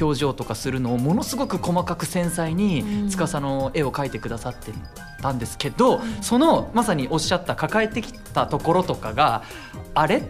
[0.00, 3.10] 表情とかするのをものすごく細かく繊細にうん。
[3.10, 4.72] 司の絵を描いてくださって
[5.20, 9.42] たんですけど、そのまさにおっしゃった抱えてきたところとかが
[9.94, 10.22] あれ？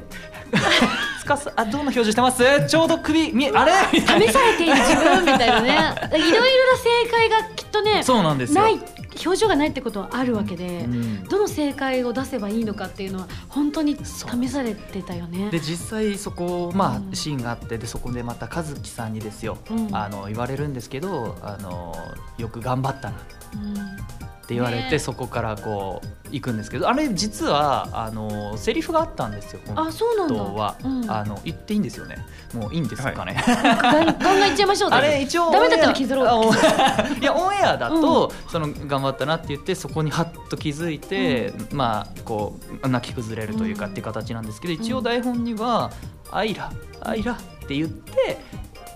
[1.27, 2.43] 司あどんな表情してます？
[2.69, 3.73] ちょうど首みあれ？
[3.93, 5.95] 試されている自分みたいなね。
[6.17, 6.43] いろいろな
[6.79, 8.63] 正解がきっとねなそうなんですよ。
[8.63, 8.81] ない
[9.25, 11.25] 表情がないってことはあるわけで、うん。
[11.25, 15.51] どの正解を出せばいいのかっていうのは本当に試されてたよね。
[15.51, 17.11] で実際そこ、まうん。
[17.13, 19.89] あ、シーンがあってでそこでまた和樹さんにですよ、うん。
[19.93, 21.97] あの言われるんですけどあの
[22.39, 23.17] よく頑張ったな。
[23.17, 23.21] っ
[23.55, 24.99] うんて言われて、ね。
[24.99, 30.35] そこからこう行くんですけどあれ実はあのセリフがあったんですよあそうなんだ。
[30.35, 31.11] 本当は、うん。
[31.11, 32.17] あの言っていいんですよね。
[32.55, 34.91] もういいんですかね、ガンガンガン言っちゃいましょう。
[34.91, 36.53] あれ一応ダメだったら削ろう
[37.21, 45.91] いやオンエアだと、その頑張ったなって言ってそこにハッと気づいて、まあこう泣き崩れるというかっていう形なんですけど、一応台本には
[46.33, 48.39] 「アイラアイラ」って言って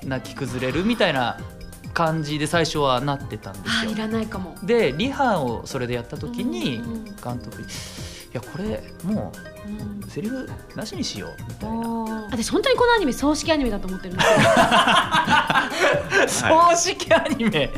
[0.05, 1.39] 泣き崩れるみたいな
[1.93, 3.95] 感じで最初はなってたんですよあい。
[3.95, 4.55] らないかも。
[4.63, 6.83] でリハをそれでやった時に
[7.23, 7.69] 監督に
[8.33, 9.31] 「いやこれも
[10.07, 11.89] うセリフなしにしよう」みたいな。
[12.31, 14.31] 私本当にこのアニメ葬式アニメだと思ってるんです
[16.45, 16.49] よ。
[16.51, 17.71] 葬式アニメ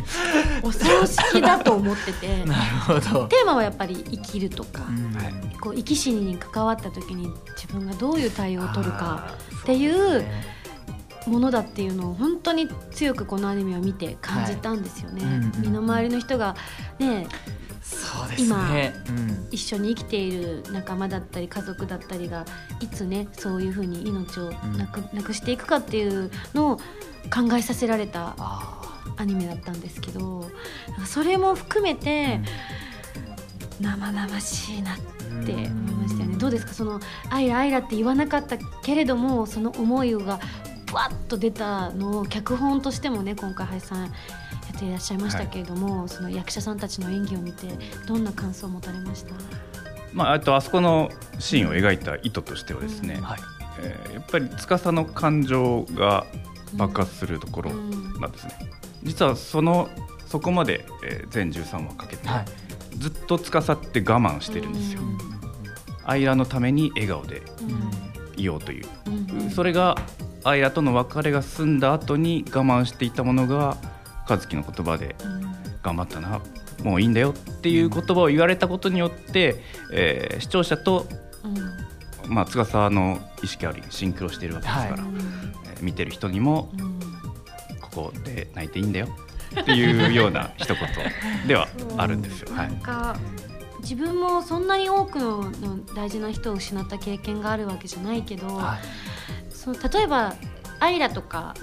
[0.62, 2.44] お葬式だと思ってて。
[2.46, 3.27] なるほど。
[3.27, 9.31] テーマはやっぱり生きるとか、うんはいこう生き死にに関わった時に自分がどういう対応を取るか
[9.62, 10.22] っていう
[11.26, 15.24] ものだっていうのを本当に強くこのアニメを見て感じたんですよね。
[15.24, 15.34] はい。
[15.34, 16.54] うんうん身の回りの人が
[16.98, 17.26] ね
[17.82, 18.94] そうですね。
[19.08, 19.48] うん。
[19.50, 22.44] 一緒に生きている仲間だったり家族だったりが
[22.80, 28.80] いつねそういうふうに命をなく,、なくしていくかっていうのを考えさせられたあ
[29.16, 30.50] アニメだったんですけど
[31.06, 32.40] それも含めーて
[33.80, 34.98] 生々しいなっ
[35.44, 36.37] て思いましたよね。
[36.37, 36.72] どうですか？
[36.74, 40.40] その「アイラアイラ」って言わなかったけれどもその思いが
[40.94, 44.09] ぶわっと出たのを脚本としてもね今回林さんや
[44.76, 47.66] っていらっしゃいましたけれども、その役者さんたちの演技を見て
[48.07, 49.35] どんな感想を持たれました？
[50.12, 53.40] まあ、あとあそこのシーンを描いた意図としてはですね、はい。
[53.80, 56.26] えーやっぱり司の感情が
[56.74, 58.20] 爆発するところうん。
[58.20, 58.52] なんですね、
[59.02, 59.88] 実はその
[60.26, 62.44] そこまで、えー全13話かけて、はい。
[62.98, 65.18] ずっと司って我慢してるんですよ、うん。
[66.04, 68.40] アイラのために笑顔でうん。
[68.40, 69.50] いようという、うん。
[69.50, 69.96] それが
[70.44, 73.76] アイラとの別れが済んだ後に我慢していたものが
[74.28, 75.44] 和樹の言葉でうん
[75.83, 76.40] 頑張ったな
[76.83, 79.57] もういいんだよっていう言葉を言われたことによって、
[79.92, 81.07] えー視聴者と、
[81.44, 81.48] う
[82.28, 85.09] んまあ、司の意識ある意味シンクロしているわけですから、は
[85.66, 87.00] えー見てる人にもうん
[87.80, 89.09] ここで泣いていいんだよ
[89.61, 90.78] っていうような一言
[91.46, 92.48] ではあるんですよ。
[93.83, 98.78] 自分もそんなに多くのの大事な人を失った経験があるわけじゃないけど、はい。
[99.64, 100.35] その例えば
[100.81, 101.55] アイラとか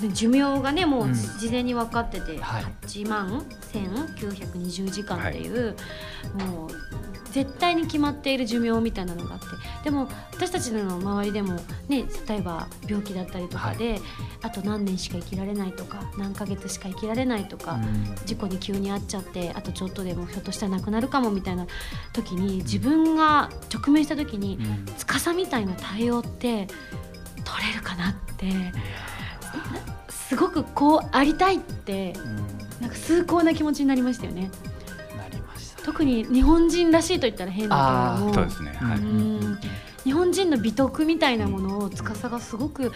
[0.00, 1.14] の寿命がねもううん。
[1.14, 2.64] 事前に分かってて、はい。
[2.82, 5.74] 8万1920時間っていう、
[6.34, 6.70] もう
[7.32, 9.46] 絶対に決まっている寿命みたいなのがあって。
[9.84, 11.54] でも私たちの周りでも、
[11.88, 14.00] ね、例えば病気だったりとかで、
[14.42, 18.14] あと何年しか生きられないとか何ヶ月しか生きられないとか、うん。
[18.24, 21.66] 事故に急に遭っちゃってあとちょっとでもひょっとしたら亡くなるかもみたいな
[22.12, 24.94] 時に自分が直面した時にうん。
[24.96, 26.68] 司みたいな対応って
[27.44, 28.72] 取れるかなって。
[30.08, 32.36] すごくこうありたいってうん。
[32.80, 34.50] なんか崇高な気持ちになりましたよね。
[35.16, 35.82] なりました。
[35.82, 38.78] 特に日本人らしいと言ったら変だけれどもそうですね。
[40.04, 42.92] 日本人の美徳みたいなものを司がすごく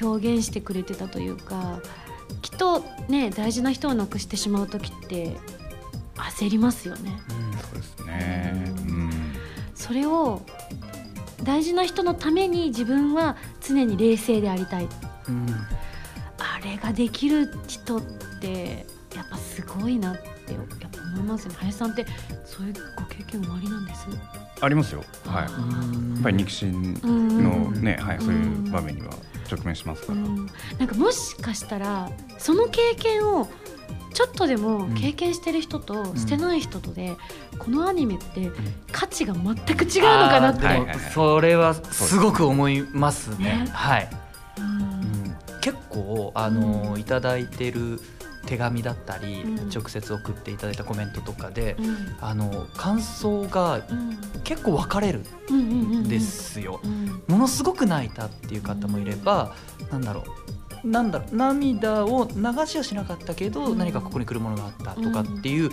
[0.00, 1.80] 表現してくれてたというか
[2.42, 5.36] きっとね大事な人を亡くしてしまう時って
[6.16, 7.18] 焦りますよね。
[7.62, 8.72] そうですね。
[8.88, 9.10] うん。
[9.74, 10.42] それを
[11.42, 14.88] 大事な人のために自分は常に冷静でありたい。
[15.28, 15.46] うん。
[16.38, 18.02] あれができる人っ
[18.40, 21.56] てやっぱすごいなってやっぱ思いますよね。
[21.60, 22.06] 林さんって
[22.44, 24.06] そういうご経験おありなんです？
[24.60, 25.04] ありますよ。
[25.24, 25.42] はい。
[25.42, 29.10] やっぱり肉親のね、はい、そういう場面には
[29.50, 30.46] 直面しますから、うん、
[30.78, 33.48] なんかもしかしたらその経験を
[34.14, 36.16] ちょっとでも経験してる人とん。
[36.16, 37.16] してない人とで、
[37.58, 38.50] このアニメって
[38.90, 40.98] 価値が全く違うのかなって、はいはいはい。
[40.98, 43.64] それはすごく思いますね。
[43.64, 43.68] ね。
[43.72, 44.08] はい、
[44.58, 44.64] うん。
[44.64, 45.36] うん。
[45.60, 48.00] 結構あの、いただいてる
[48.46, 49.68] 手紙だったり、うん。
[49.68, 52.16] 直接送っていただいたコメントとかで、うん。
[52.20, 54.18] あの感想がうん。
[54.44, 56.04] 結構分かれるうんうんうんうん。
[56.04, 57.22] んですよ、うん。
[57.26, 59.54] ものすごく泣いたっていう方もいれば、
[59.90, 60.24] なんだろう
[60.86, 63.78] なんだろう涙を流しはしなかったけど、うん。
[63.78, 65.70] 何かここに来るものがあったとかっていう、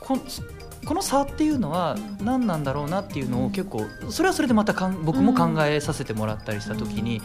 [0.00, 0.18] こ
[0.84, 2.24] この差っていうのはうん。
[2.24, 7.22] 何なんだろうなっていうのうんを結構それはそれでまたかん僕も考えさせてもらったりした時に、うん。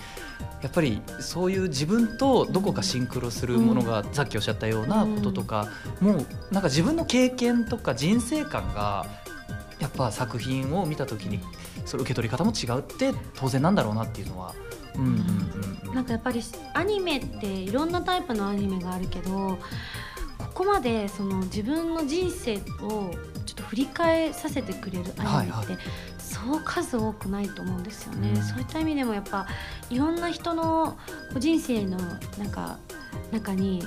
[0.61, 5.67] やっぱりそういう自分とどこかシンクロするものが、さっきおっしゃったようなこととか、
[6.01, 9.05] もうなんか自分の経験とか人生観が
[9.79, 11.39] やっぱ作品を見た時に
[11.85, 14.55] それ受け取り方も違うって当然なんだろうなっていうのは。
[14.97, 15.95] うんうんうんうん。
[15.95, 16.41] なんかやっぱり
[16.73, 19.57] アニメっていろんなタイプのアニメがあるけど
[20.37, 23.11] ここまでその自分の人生を
[23.45, 25.77] ちょっと振り返させてくれるアニメって、
[26.17, 28.43] そう数多くないと思うんですよね、うん。
[28.43, 29.47] そういった意味でもやっぱ
[29.89, 30.97] いろんな人の
[31.37, 31.97] 人生の
[32.37, 32.77] なんか
[33.31, 33.83] 中に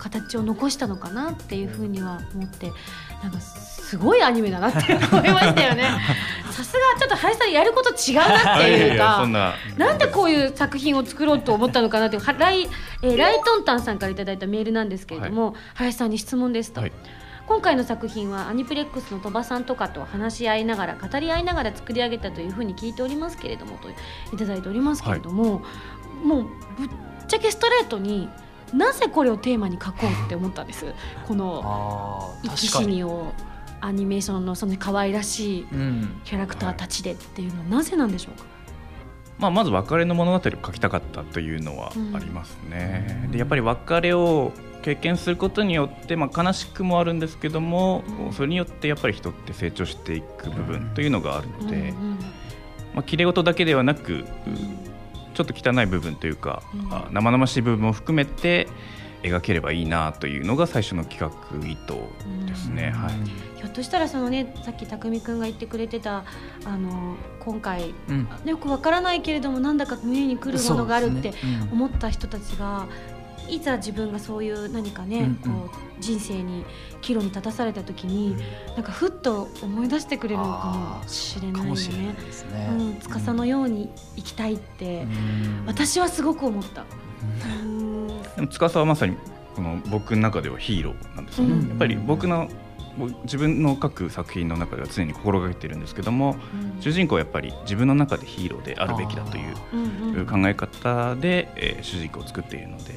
[0.00, 2.72] 形を残したのかなっていうふうには思って
[3.22, 5.84] なんかすごいアニメだなって思いましたよね。
[6.50, 12.68] さすがちょっと林さんやること違うなっていうかななんでこういう作品を作ろうと思ったのかなっていう はライ,、
[13.02, 16.92] えーライトンタンさんからいただいたメールなんですけれども、林さんに質問ですと、はい。
[17.46, 25.62] 今回の作品はアニプレックスの鳥羽さんとかと話し合いながら語り合いながら作り上げたというふうに聞いておりますけれどもといただいておりますけれども、
[26.22, 26.42] もう
[26.78, 26.88] ぶっ
[27.26, 28.28] ちゃけストレートに
[28.74, 30.86] なぜこれをテーマに書こうって思ったんです？
[31.26, 33.04] この生き死に。
[33.04, 33.32] を
[33.82, 36.20] アニメーションのその可愛らしいうん。
[36.24, 38.44] キャラクターたちでっていうのはなぜなんでしょうか、
[39.38, 43.26] まあ、まず別れの物語を書きたかったというのはありますね。
[43.32, 44.52] でやっぱり別れを
[44.82, 48.32] 経験することによって、まあ、悲しくもあるんですけども、うん。
[48.34, 52.18] それによってやっぱり人って成長していく部分というのがあるので、うんうん
[52.92, 54.26] まあ綺麗事だけではなく
[55.34, 56.92] ちょっと汚い部分というか、うん。
[56.92, 58.68] あ生々しい部分も含めて
[59.22, 61.94] 描ければいいなというのが最初の企画意図
[62.46, 62.90] ですね。
[62.90, 63.12] はい。
[63.56, 66.24] ひょっとしたらそのねさっき匠くんが言ってくれてた
[66.64, 68.28] あの今回うん。
[68.44, 71.34] よくわからないけれどもなんだか胸にくるものがあるって
[71.70, 72.86] 思った人たちが
[73.50, 75.34] いざ自分がそういう何かね、うんうん。
[75.60, 76.64] こう人生に
[77.02, 78.36] 岐路に立たされた時に、
[78.74, 82.14] なんかふっと思い出してくれるのかもしれないよね。
[82.14, 82.68] ですね。
[82.70, 85.64] うん、司のように生きたいって、うん。
[85.66, 86.84] 私はすごく思った。
[87.64, 87.74] うん。
[87.74, 87.90] うん
[88.36, 89.16] でも司はまさに
[89.54, 91.68] この僕の中ではヒーローなんですよね、うん。
[91.68, 92.48] やっぱり僕の
[92.98, 96.36] 僕自分の書く作品の中では常に心がけてるんですけども
[96.80, 102.94] 主人公はやっぱり自分の中でヒーローであるべきだといううんうん考え方で、えー主人公を作っているので、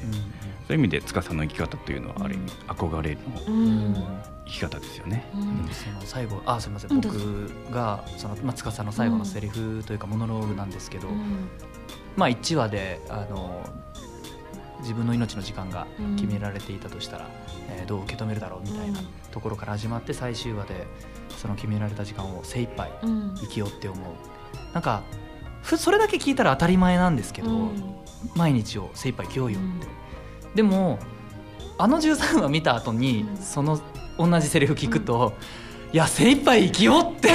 [0.66, 3.94] そういう意味で司の生き方というのはある意味憧れのうん
[4.46, 5.26] 生き方ですよね。
[5.34, 5.68] うん。
[5.72, 11.48] その最後あすみません、うん僕がそのまあ司の最後のセリフというかモノローグなんですけど、うん。
[12.16, 13.62] まあ1話であの
[14.80, 16.16] 自分の命の時間がうん。
[16.16, 17.28] 決められていたとしたら、
[17.70, 19.06] えーどう受け止めるだろうみたいなうん。
[19.30, 20.86] ところから始まって最終話で
[21.36, 23.34] その決められた時間を精一杯うん。
[23.36, 24.14] 生きようって思う。
[24.72, 25.02] なんか
[25.62, 27.94] ふそれだけ聞いたら当たり前なんですけど、うん。
[28.34, 29.86] 毎日を精一杯生きようよって、
[30.54, 30.98] でも
[31.78, 33.36] あの13話見た後に、うん。
[33.36, 33.80] その
[34.18, 35.32] 同じセリフ聞くと、
[35.92, 37.30] いや精一杯生きようって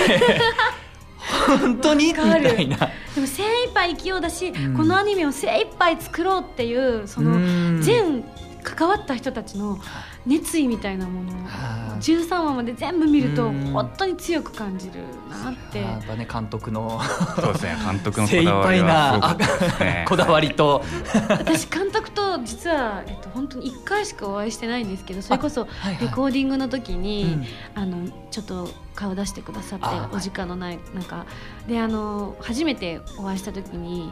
[1.48, 2.08] 本当に？
[2.08, 2.78] みたいな。
[3.16, 4.78] でも精一杯生きようだし、うん。
[4.78, 7.82] このアニメを精一杯作ろうっていうそのうん。
[7.82, 8.24] 全
[8.66, 9.80] 書関わった人たちの
[10.26, 13.72] 熱意みたいなものをはあ13話まで全部見るとうん。
[13.72, 15.82] 本当に強く感じるなって。
[15.82, 17.00] やっぱね監督の。
[17.36, 20.84] そうですね監督のこ精一だわり杯なはこだわりと。
[21.30, 26.08] 私監督と実は、えっと、本当に1回しかお会いしてないんですけどそれこそはいはい。
[26.08, 27.38] レコーディングの時に、
[27.76, 27.82] うん。
[27.82, 30.16] あのちょっと顔出してくださってあはい。
[30.16, 31.26] お時間のないなんか
[31.68, 34.12] であの初めてお会いした時に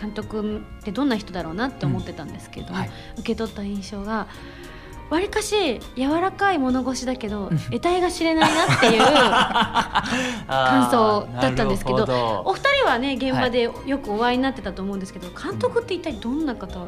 [0.00, 2.90] 監督ってどんな人だろうなって思ってたんですけど、はい。
[3.14, 4.28] 受け取った印象が
[5.10, 7.58] わりかし柔らかい物腰だけどうん。
[7.70, 9.02] 得体が知れないなっていう
[10.46, 16.84] 感想だったんですけどお二人はね現場でよくお会いになってたと思うんですけど監督って一体どんな方な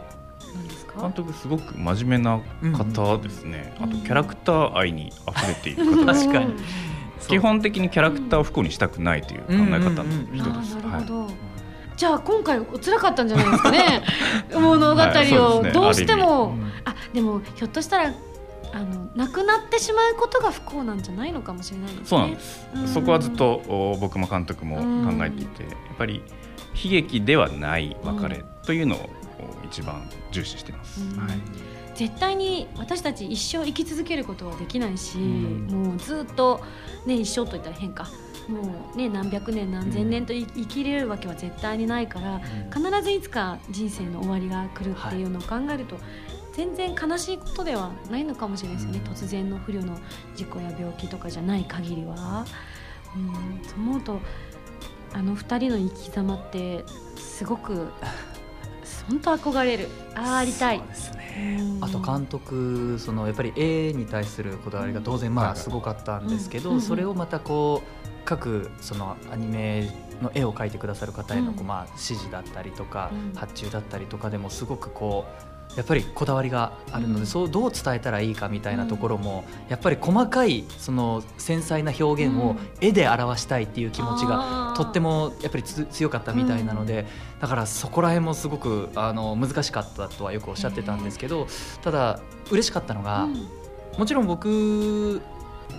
[0.61, 2.41] んですか、監督すごく真面目な
[2.77, 3.85] 方ですね、うん。
[3.85, 6.55] あとキャラクター愛に溢れている方確かに。
[7.29, 10.77] 基本的にキャラクターを不幸にしたくないという考え方の人あです。
[10.77, 11.50] ーなるほど、はい
[12.01, 14.03] じゃあ今回お辛かったんじゃないですかね。
[14.59, 15.63] 物語を。
[15.63, 15.71] ね。
[15.71, 16.73] どうしてうも、ん。
[16.87, 18.15] あでもひょっとしたら
[18.73, 22.07] あの亡くなってしまうことが不幸なんじゃないのかもしれないですね。
[22.07, 22.89] そうなんです、うん。
[22.89, 24.83] そこはずっとお僕も監督も考
[25.27, 26.23] えていて、やっぱり
[26.83, 29.11] 悲劇ではない別れというのを
[29.63, 31.03] お一番重視しています。
[31.03, 31.21] うん。
[31.21, 31.39] はい。
[31.95, 35.67] 絶対に私たち一生生き続けることはできないし、うん。
[35.67, 36.63] もうずっと、
[37.05, 38.09] ね、一生といったら変か
[38.51, 38.63] も
[38.95, 42.41] う、ね、何百年何千年とい生きれるわけは絶対にないから
[42.75, 45.97] 必ずいつか人生の終わりが来るっていうのを考えると、
[46.53, 49.13] 全然悲しいことではないのかもしれないですよね、うん。
[49.13, 49.97] 突然の不慮の
[50.35, 52.45] 事故や病気とかじゃない限りは。
[53.17, 54.21] うん、そう思うと
[55.13, 56.85] あの二人の生き様って
[57.17, 57.89] すごく
[59.09, 59.89] 本当憧れる。
[60.15, 60.79] ああありたい。
[60.79, 61.59] ね。
[61.61, 61.85] うん。
[61.85, 66.81] あと監督そのやっぱり絵に対するこだわりが当然まあすごかったんですけど、うん。
[66.81, 69.91] それをまたこう各そのアニメ
[70.23, 73.35] の絵を描いてくださる方へのこううんまあ指示だったりとか、うん。
[73.35, 77.27] 発注だったりとかでもすごくこうやっぱりこだわりがあるので、うん。
[77.27, 87.07] そうどう伝えたらいいかみたいなところも、やっぱり細かいその繊細な表現をうん絵で表したいっていう気持ちががとってもやっぱりつ強かったみたいなので、
[87.41, 91.47] だからそこら辺もすごくあの難しかったとはよくおっしゃってたんですけど
[91.83, 93.29] ただ嬉しかったのが、
[93.97, 95.23] もちろん僕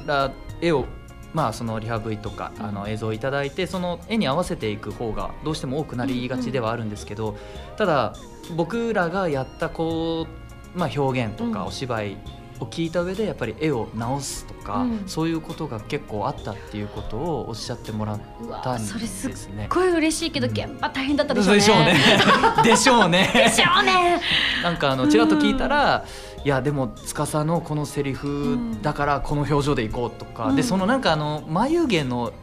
[0.05, 0.85] ら絵を
[1.33, 7.37] まあそのリハ V とかうんあの映像をいただいてその絵に合わせていく方がどうしても多くなりがちではあるんですけど
[7.77, 8.13] ただ
[8.55, 10.27] 僕らがやったこ
[10.75, 12.17] う、まあ、表現とうんかお芝居
[12.59, 18.21] を聞いた上でやっぱり絵を直すとか、うんそういうことが結構あったっていうことをおっしゃってもらっ
[18.63, 19.67] たんそれすっですね。
[19.69, 21.59] ごい嬉しいけどうん現場大変だったでしょうね。
[21.59, 22.63] でしょうね。
[22.63, 23.31] でしょうね。
[23.33, 24.21] でしょうね。
[24.63, 26.05] なんかあのちらっと聞いたら、
[26.43, 30.55] いやでも司のこのセリフだからこの表情でいこうとか、うん。
[30.55, 32.33] でそのなんかあの眉毛の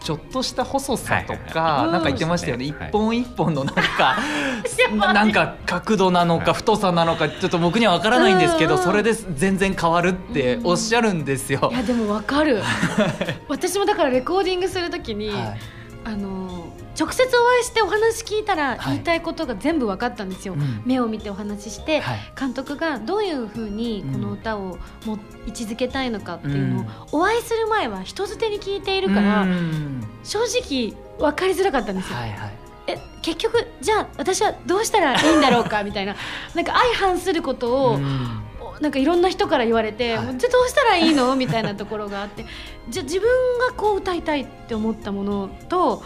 [0.00, 4.16] ちょっとした細さとか、はいなんか言ってましたよね、はい一本一本のなんか、
[5.12, 6.54] なんか角度なのかはい。
[6.54, 8.82] 太さなのかちょっと僕には分からないんですけど、うん。
[8.82, 11.68] それで全然変わるっておっしゃるんですよ。
[11.72, 12.62] いやでもわかる。
[13.48, 15.60] 私もだからレコーディングするときに、はい
[16.08, 18.94] あの直接お会いしてお話聞いたらはい。
[18.94, 20.54] 言いたいことが全部分かったんですよ。
[20.54, 20.82] うん。
[20.86, 22.18] 目を見てお話しして、はい。
[22.38, 26.80] 監督がどういうふうにこの歌をも位置づけたいのかっていうのを、
[27.12, 27.20] うん。
[27.20, 30.02] お会いする前は人づてに聞いているから、うん。
[30.24, 32.16] 正直分かりづらかったんですよ。
[32.16, 32.52] はいはい。
[32.86, 36.16] え結局じゃあ私はどうしたらいいんだろうかみたいな。
[36.56, 38.47] なんか相反することを、うん
[38.80, 40.26] なんかいろんな人から言われて、はい。
[40.26, 41.34] もうじゃあどうしたらいいの？
[41.36, 42.44] みたいなところがあって
[42.88, 46.02] じゃあ自分がこう歌いたいって思ったものと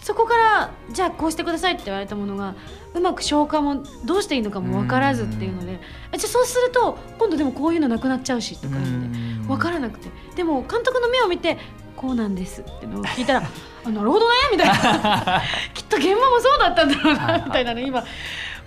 [0.00, 2.54] そこからじゃあこうしてくださいって言われたものが
[2.94, 5.78] うまく消化もどうしていいのかも分からずっていうので
[6.12, 9.46] えじゃあそうすると今度でもこういうのなくなっちゃうしとかいうのでうん。
[9.46, 10.08] 分からなくて。
[10.34, 11.56] でも監督の目を見て
[11.96, 13.42] こうなんですってのを聞いたら
[13.84, 15.42] あなるほどねみたいな。
[15.72, 18.02] きっと現場もそうだったんだろうないみたいなね今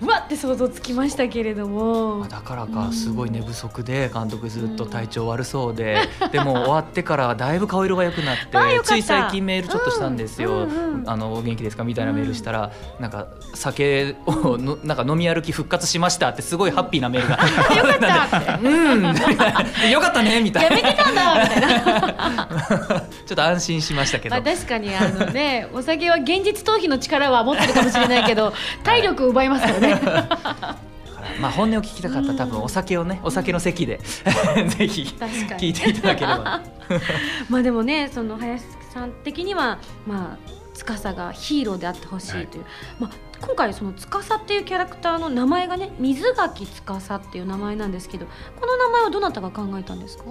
[0.02, 2.18] うわって想像つきましたけれども。
[2.18, 11.10] まあだからかすごい寝不足で監督ずっと体調悪そうで、でも終わってからだいぶ顔色が良くなってつい最近メールちょっとしたんですよ「うんうんうん。
[11.10, 17.36] あのお元気ですか?」みたいなメールしたら、なんか酒をのなんか飲み歩き復活しましたってすごいハッピーなメールが。
[17.76, 19.92] よかったうん。
[19.92, 20.78] よかった ねみたいな。
[20.78, 23.02] やめてたんだみたいな。
[23.26, 24.36] ちょっと安心しましたけど。
[24.36, 28.54] まあ確かにあのねお酒は現実逃避の力は持ってるかもしれないけど
[28.84, 29.85] 体力を奪いますからね、
[31.42, 34.00] まあ本音を聞きたかったら多分お酒をねお酒の席で
[34.78, 35.20] ぜひ確
[35.50, 35.60] かに。
[35.60, 36.62] 聞いていただければ。
[37.50, 42.66] まあでもねその林さん的にはまあ司がヒーローであってほしいという、
[43.00, 48.26] まあ、今回その司っていうキャラクターの名前がね水垣司っていう名前なんですけど
[48.60, 50.24] この名前はどなたが考えたんですか？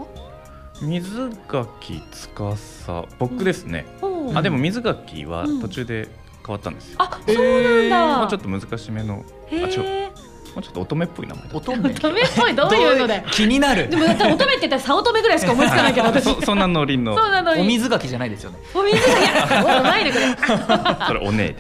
[0.82, 5.60] 水垣司僕ですね、ほうあでも水垣はうん。
[5.60, 6.08] 途中で
[6.46, 10.10] 変わったんですよ、あそうなんだ、もうちょっと難しめのへあ違え
[10.54, 13.88] まあちょっと乙女っぽい名前だ乙女乙女っぽいどういうのだよ 気になる？
[13.88, 16.24] でもだって乙女って言ったら早乙女ぐらいしか思いつかないけど私。
[16.24, 17.16] そ そんなノリの。
[17.16, 18.58] そうなのにお水垣じゃないですよね。
[18.72, 20.26] お水がいやうまいねこれ。
[21.08, 21.56] それお姉。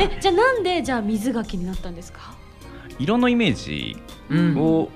[0.00, 2.20] えじゃあなんでじゃあ水垣になったんですか？
[2.98, 3.96] 色のイメージ
[4.30, 4.56] うん。
[4.58, 4.88] を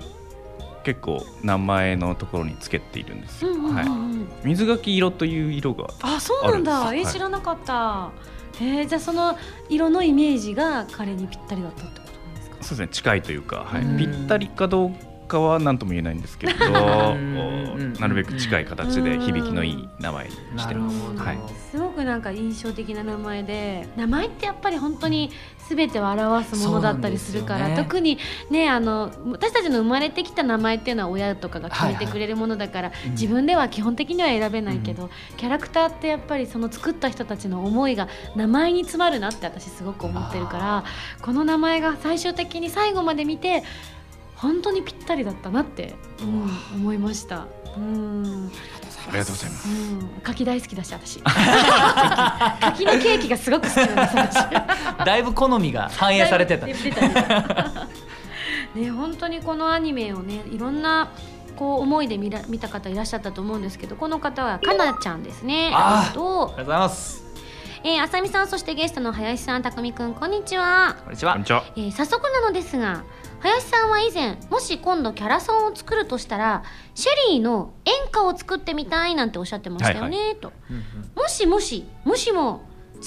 [0.82, 3.54] 結構名前のところにつけているんですよ、い、
[4.44, 6.92] 水垣色という色があそうなんだ。
[6.94, 8.10] え知らなかった
[8.61, 9.36] えー、じゃあその
[9.68, 12.57] 色のイメージが彼にぴったりだったってことなんですか？
[12.61, 13.82] そうですね近いというか、はい。
[13.82, 13.98] うん。
[13.98, 14.94] ぴったりかどう
[15.26, 16.66] かは何とも言えないんですけれど
[17.14, 20.74] んなるべく近い形で響きのいい名前にして。
[20.74, 21.38] ますはい。
[21.70, 25.30] すごくなんか印象的な名前で名前ってやっぱり本当に
[25.68, 27.76] 全てを表すものだったりするから、ね。
[27.76, 28.18] 特に
[28.50, 33.12] ねあの私たちの生まれてきた名前っていうのは親とかが決めてくれるものだから、うん。
[33.12, 40.84] 自分では基本的には選べないけど、キャラクターってやっぱりその作った人たちの思いが名前に詰まるなって私すごく思ってるから
[41.22, 43.62] この名前が最終的に最後まで見て
[44.45, 46.51] 本当にぴったりだったなって、うん。
[46.80, 47.47] 思いました。
[47.78, 48.51] うん。
[49.09, 49.68] ありがとうございます。
[49.68, 51.20] うん、柿大好きだし私。
[51.22, 55.05] 柿のケーキがすごく好きなんです私。
[55.07, 56.66] だいぶ好みが反映されてた。
[58.74, 61.09] ね本当にこのアニメをねいろんな
[61.57, 65.70] こう思いで見ら見た方いらっしゃったと思うんですけどこの方はかなちゃんですね。
[65.72, 66.14] あー。
[66.14, 67.24] とありがとうございます。
[67.82, 70.97] えー、あさみさんそしてゲストの林さんたくみくんこんにちは。
[71.05, 71.32] こんにちは。
[71.32, 71.64] こんにちは。
[71.76, 73.05] えー早速なのですが
[73.45, 76.64] 林さんは以前もし今度キャラソンを作るとしたら
[76.95, 80.82] シェリーの演歌を作ってみたいなんておっしゃってましたよね、とうんうん
[81.14, 82.62] もしもしもしも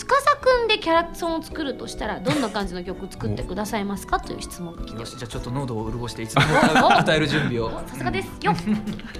[0.05, 4.75] 司くんでキャラソンを作るとしたらどんな感じの曲作ってくださいますかという質問。
[4.75, 6.47] が来てよますしじゃあちょっと喉を潤していつでも。
[6.87, 8.29] 歌歌える準備をさすがです。
[8.43, 8.55] よ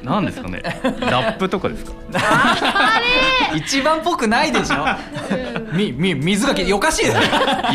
[0.04, 0.62] 何ですかね。
[1.02, 1.92] ラップとかですか？
[3.56, 4.86] 一番っぽくないでしょ。
[5.74, 7.08] みみ水かけおかしい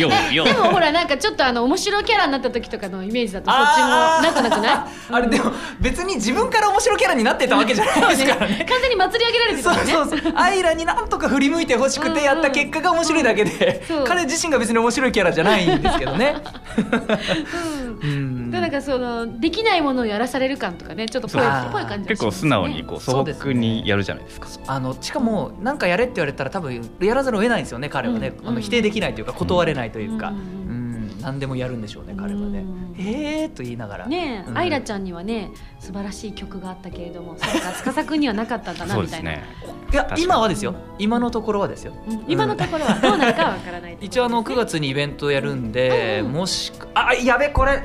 [0.01, 0.45] よよ。
[0.45, 4.79] でもほらなんかちょっとあの面白いキャラになった時とかのイメージだとそっちもなんとなくない？
[5.11, 8.67] あれでも別に自分から面白キャラになってたわけじゃないですからね。
[8.69, 9.93] 完全に祭り上げられてたね。
[9.93, 10.33] そうそう。
[10.37, 14.05] アイラになんとか振り向いてほしくてやった結果が面白いだけで、そう。
[14.05, 16.37] 彼自身が別に面白いキャラじゃないんですけどね。
[18.03, 18.51] うん。
[18.51, 22.05] なんかそのできないものをやらされる感とかねちょっとぽいぽい感じね。
[22.09, 24.49] 結構素直にこう素朴にやるじゃないですか。
[24.67, 28.49] あのしかも何かやれって言われたら多分やらざるを得ないんですよね彼はね、うん。
[28.49, 32.95] あの否定できないというか断れないというか、ううんん何でもやるんでしょうね彼はね、うん。
[32.99, 34.07] えーと言いながら。
[34.07, 34.59] ねえ、うん。
[34.59, 40.75] アイラちゃんにはね素晴らしい曲があったけれどもそうか司くんにはなかったんだなみたいな、そうですねいや今はですよ。
[40.99, 41.93] 今のところはですよ。
[42.09, 42.25] うん。
[42.27, 47.83] 今のところはどうなるかわからない一応あの9月にイベントやるんで、うんもしかあやべこれ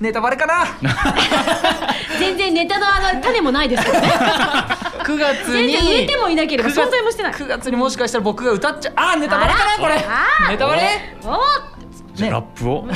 [0.00, 0.64] ネタバレかな？
[2.20, 4.08] 全然ネタのあの種もないですけどね。
[5.04, 7.32] 9月全に然入れてもいなければ9月存在もしてない。
[7.32, 8.92] 9月にもしかしたら僕が歌っちゃう。
[8.96, 9.94] あネタバレかなこれ。
[10.50, 11.16] ネタバレ？
[11.24, 11.38] お
[12.14, 12.86] じゃあラップを？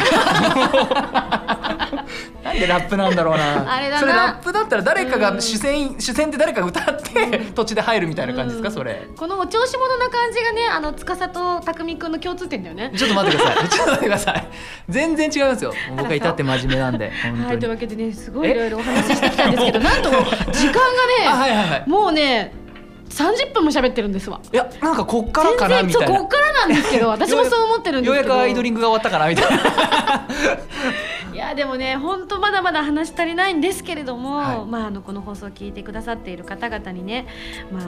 [2.42, 3.72] なんでラップなんだろうな。
[3.74, 4.00] あれだな。
[4.00, 5.20] それラップだったら誰かうん。
[5.22, 8.68] が主戦主戦で誰かが歌って土地で入るみたいな感じですか？
[8.68, 8.74] うん。
[8.74, 9.06] それ。
[9.16, 12.92] このお調子者な感じがねあの司と匠くんの共通点だよね。
[12.96, 13.68] ちょっと待ってください。
[13.70, 14.46] ちょっと待ってください。
[14.88, 15.72] 全然違いますよ。
[15.96, 21.84] 僕は至って真面目なんで本はいというわけでねすごいいろいろお話ししてきたんですけど なんと時間あがねはいはいはい。
[21.88, 22.52] もうね
[23.12, 24.40] 30分も喋ってるんですわ。
[24.52, 26.18] いやなんかこっからかなみたいな。
[26.18, 28.28] こっからなんですけど 私もそう思ってるんですけど。
[28.28, 30.26] ようやくアイドリングが終わったかなみたいな。
[31.32, 34.66] いやでもね本当まだまだ話足りないんですけれども、はい。
[34.66, 37.26] まあ、あのこの放送を聞いてくださっている方々にね、
[37.70, 37.84] まあ、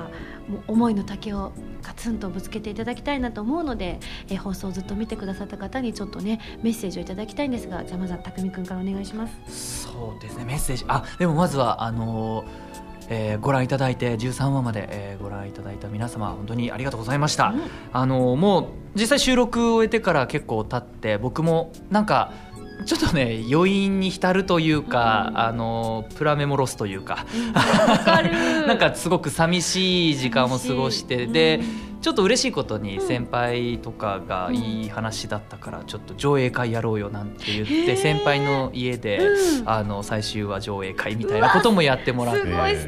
[0.66, 1.53] 思いの丈を
[1.83, 9.85] ガツンとぶつけていただきたいなと思うので、え放送をずっと見てくださった方にちょっとねメッセージをいただきたいんですがじゃあまずは匠くんからお願いします。
[9.85, 10.85] そうですねメッセージ。
[10.89, 12.74] あでもまずはあのー
[13.09, 17.61] えーご覧いただいて13話まで、えーご覧いただいた皆様本当にありがとうございました、うん。
[17.92, 22.32] あのーもう実際収録を終えてから結構経って僕もなんか
[22.86, 25.38] ちょっとね余韻に浸るというか、うん。
[25.38, 27.24] あのープラメモロスというか。
[27.86, 28.32] わかる。
[28.66, 39.68] なんかすごく寂しい時間を過ごしてで、うんちょっと嬉しいことにうん先輩とかがいい話だったからちょっと上映会やろうよなんて言って先輩の家でうん。
[39.68, 42.36] あの最終話上映会みたいなこともやってもらっ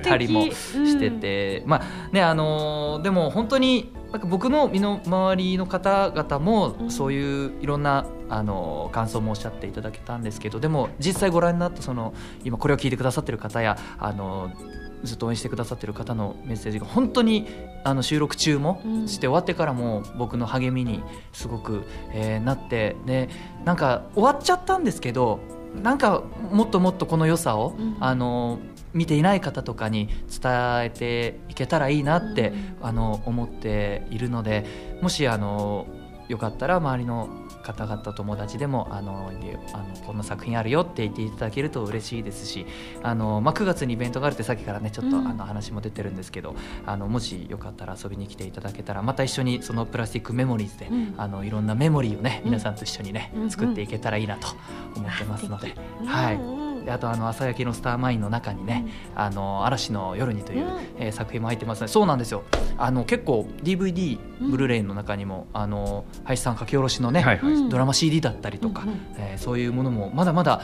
[0.02, 6.90] たりもしてて、まあねあのーでも本当になんか僕の身の回りの方々もうん。
[6.90, 12.12] そういういろんな、あのー感想もおっしゃっていただけたんですけどでも実際ご覧になったその
[12.44, 17.46] 今これを聞いてくださってる方やあのーずっと応援してくださってる方のメッセージが本当に
[17.86, 23.28] あの収録中もうんして終わってからも僕の励みにすごく、えーなってで
[23.64, 25.38] なんか終わっちゃったんですけど
[25.82, 27.96] なんかもっともっとこの良さを、うん。
[28.00, 28.58] あの
[28.92, 30.08] 見ていない方とかに
[30.40, 32.48] 伝えていけたらいいなって、
[32.80, 32.86] うん。
[32.86, 34.64] あの思っているので
[35.02, 35.86] もしあの
[36.28, 37.28] よかったら周りの
[37.66, 42.64] 方々友達でもあのであのこんな作品あるよって言っていただけると嬉しいですし
[43.02, 46.54] あの、まあ、9月にイベントがあるってさっきからねちょっと、うんあの話も出てるんですけど
[46.84, 51.14] あのもしよかったら遊びに来ていただけたらまた一緒にそのプラスティックメモリーズで、うん。
[51.16, 52.50] あのいろんなメモリーをねうん。
[52.50, 54.48] 皆さんと一緒にね、うん作っていけたらいいなと
[54.94, 55.74] 思ってますので。
[56.00, 58.86] うんはいあとあの朝焼けのスターマインの中にね、
[59.16, 60.78] あの嵐の夜にという、うん。
[60.98, 61.88] えー作品も入ってますね。
[61.88, 62.44] そうなんですよ。
[62.78, 67.52] あの結構 DVD、うんブルーレイの中にもあの林さん書き下ろしのね、はいはい。
[67.52, 69.00] うんドラマ CD だったりとか、うんうん。
[69.18, 70.62] えーそういうものもまだまだ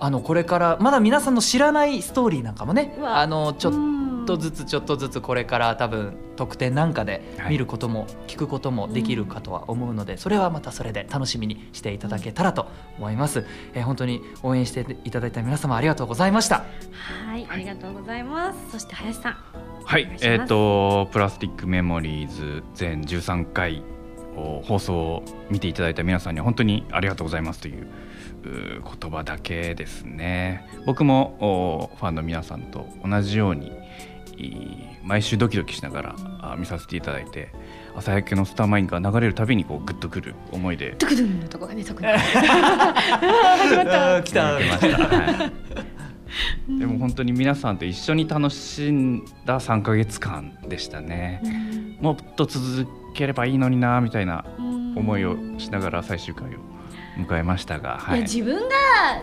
[0.00, 7.50] あのこれからまだ皆さんの知らないストーリーなんかもねあのちょっうんとずつちょっとずつこれから多分特典なんかではい。
[7.50, 12.68] 見ることも聞くこともできるかとは思うのでそれはまたそれで楽しみにしていただけたらと
[12.98, 16.64] 思います、えー本当に応援していただいた皆様ありがとうございました。
[17.26, 18.58] はいありがとうございます。
[18.70, 19.36] そして林さん。
[19.84, 23.82] はいえっ、とプラスティックメモリーズ全13回を
[24.34, 27.86] 放送を見ていただいた皆さんには本当にありがとうございますという
[28.44, 30.66] 言葉だけですね。
[30.86, 33.72] 僕もおファンの皆さんと同じように
[35.04, 37.52] 毎週ドキドキしながらあ見させていただいて
[37.94, 42.06] 朝焼けのスターマインが流れるたびにこうグッとくる思いでドゥクドゥンのとこがねそこに。
[42.12, 44.22] 始まった。
[44.22, 45.52] 来ました、は
[46.68, 51.42] い、でも本当に皆さんと一緒に楽しんだ3ヶ月間でしたね。
[52.00, 54.44] もっと続ければいいのになみたいな
[54.96, 56.58] 思いをしながら最終回を
[57.16, 58.18] 迎えましたが、はい。
[58.18, 58.74] い、や自分が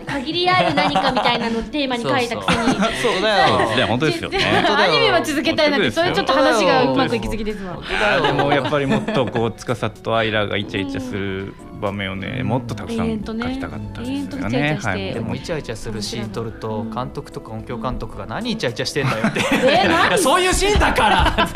[0.06, 2.74] 限りある何かみたいなのをテーマに書いたくせに。
[3.02, 3.58] そうだそう。
[3.58, 4.30] ですね本当ですよ。
[4.30, 7.78] ねアニメは続けたいなんてそれちょっと話がうまくいきすぎですわ
[8.22, 15.14] でもやっぱりもっとこう司とアイラがイチャイチャする場面をねもっとたくさん描きたかったですよ永遠とイチャイチねはい。
[15.14, 16.90] でもイチャイチャするシーン撮るとうん。
[16.90, 19.40] 監督とか音響監督が何イチャイチャしてんだよって。
[19.66, 21.48] え何いやそういうシーンだから。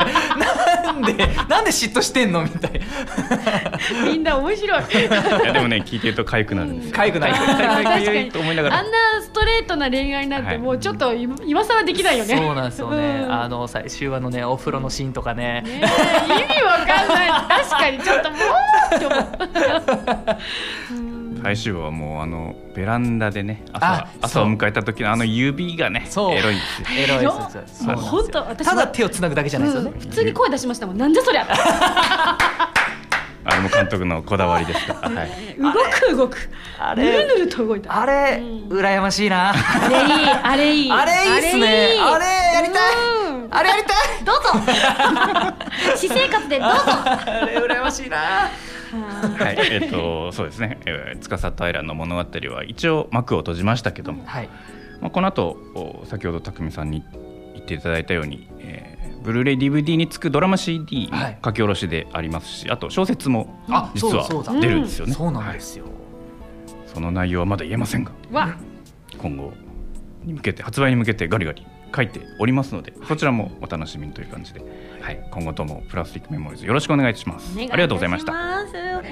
[0.83, 1.13] なんで
[1.49, 2.71] なんで嫉妬してんのみたい。
[2.73, 4.81] なみんな面白い。
[4.81, 6.95] いやでもね聞いてると痒くなるんですよ。
[6.95, 7.31] 痒くない
[8.03, 8.79] 痒いと思いながら。
[8.79, 10.57] あんなストレートな恋愛なんてはい。
[10.57, 12.35] もうちょっと今今更できないよね。
[12.35, 13.31] そうなんですよね、うん。
[13.31, 15.63] あの最終話のねお風呂のシーンとかね。
[15.65, 17.29] ねえ意味わかんない。
[17.29, 20.14] 確かにちょっともうって思ううん
[21.43, 26.33] 最終話はもうあのベランダでねあ朝朝を迎えた時のあの指がねそう。
[26.33, 26.87] エロいんですよ。
[26.97, 27.49] エロいよ。
[27.53, 27.95] ですよ。
[27.97, 29.99] 本当私ただ手をつなぐだけじゃないですよね、うん。
[29.99, 30.97] 普通に声出しましたもん。
[30.97, 31.45] なんでそりゃ。
[33.47, 34.93] あれも監督のこだわりですか？
[35.03, 36.49] ら、 はい、動く動く。
[36.79, 37.03] あれ。
[37.03, 38.01] ぬるぬると動いた。
[38.01, 38.69] あれ、うん。
[38.69, 39.53] 羨ましいな。
[39.53, 40.91] あれいいあれいい。
[40.91, 41.95] あれいいっすね。
[42.01, 42.93] あれやりたい。
[43.29, 43.47] うん。
[43.51, 44.25] あれやりたい。
[44.25, 44.49] どうぞ。
[45.95, 46.75] 私生活でどうぞ。
[46.87, 48.49] あれ羨ましいな
[49.01, 54.49] はい、えっとそうですね、えー、司とアイラの物語は一応幕を閉じましたけども、はい。
[55.01, 57.03] まあ、この後お先ほど匠さんに
[57.53, 61.09] 言っていただいたように、えーブルーレイ DVD につくドラマ CD
[61.43, 64.27] 書き下ろしでありますし、あと小説もあ実は
[64.61, 65.95] 出るんですよね、そうなんですよ、はい
[66.95, 68.13] その内容はまだ言えませんが。
[68.31, 68.55] わ。
[69.17, 69.51] 今後
[70.23, 74.61] に向けて発売に向けてガリガリ書いておりますのでそちらもお楽しみにという感じで、
[75.01, 77.57] はい、今後ともプラスティックメモリーズよろしくお願いします。
[77.57, 78.33] ありがとうございました。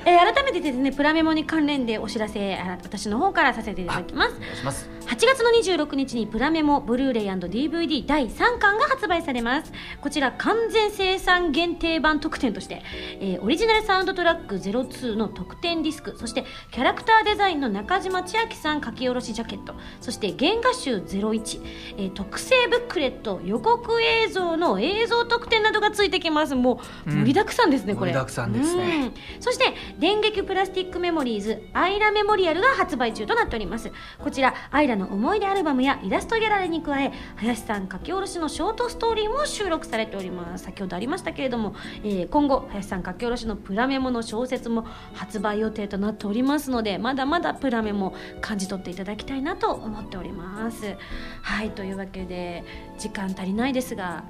[0.05, 4.35] えー改めてですねプラメモに関連でお知らせあ私の方からさせていただきます。
[4.35, 9.71] お願いします8月の26日にプラメモブルーレイ &DVD 第3巻が発売されます。
[10.01, 12.81] こちら完全生産限定版特典として、
[13.19, 21.61] えーオリジナルサウンドトラック02の特典ディスクそしてキャラクターデザインの中島千秋さん書き下ろしジャケットそして原画集01、
[21.97, 26.55] えー特製ブックレット予告映像の映像特典などがついてきます。
[26.55, 27.17] もううん。
[27.19, 28.11] 盛りだくさんですね、これ。
[28.11, 29.11] 盛りだくさんですね。
[29.35, 29.41] うん。
[29.41, 29.65] そして
[29.99, 33.91] 電撃プラスティックメモリーズアイラメモリアルが発売中となっております。
[34.19, 40.65] こちらアイラの思い出アルバムやイラストギャラリーに加え林さん書き下ろしのショートストーリーも収録されております。
[40.65, 50.95] 先ほどありましたけれども、えー今後林さん書き下ろしのプラメモの小説も発売予定となっておりますのでまだまだプラメモ感じ取っていただきたいなと思っております。
[51.41, 52.63] はいというわけで
[52.97, 54.23] 時間足りないですが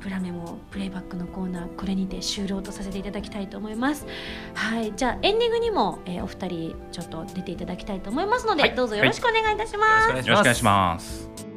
[0.00, 4.06] プラメモプレイバックのコーナーこれにて終了とさせていただきたいと思います。
[4.54, 8.74] はいじゃあエンディングにも、えーお二人ちょっと出ていただきたいと思いますので、はい。
[8.74, 11.49] どうぞよろしくお願いいたします、よろしくよろしくお願いします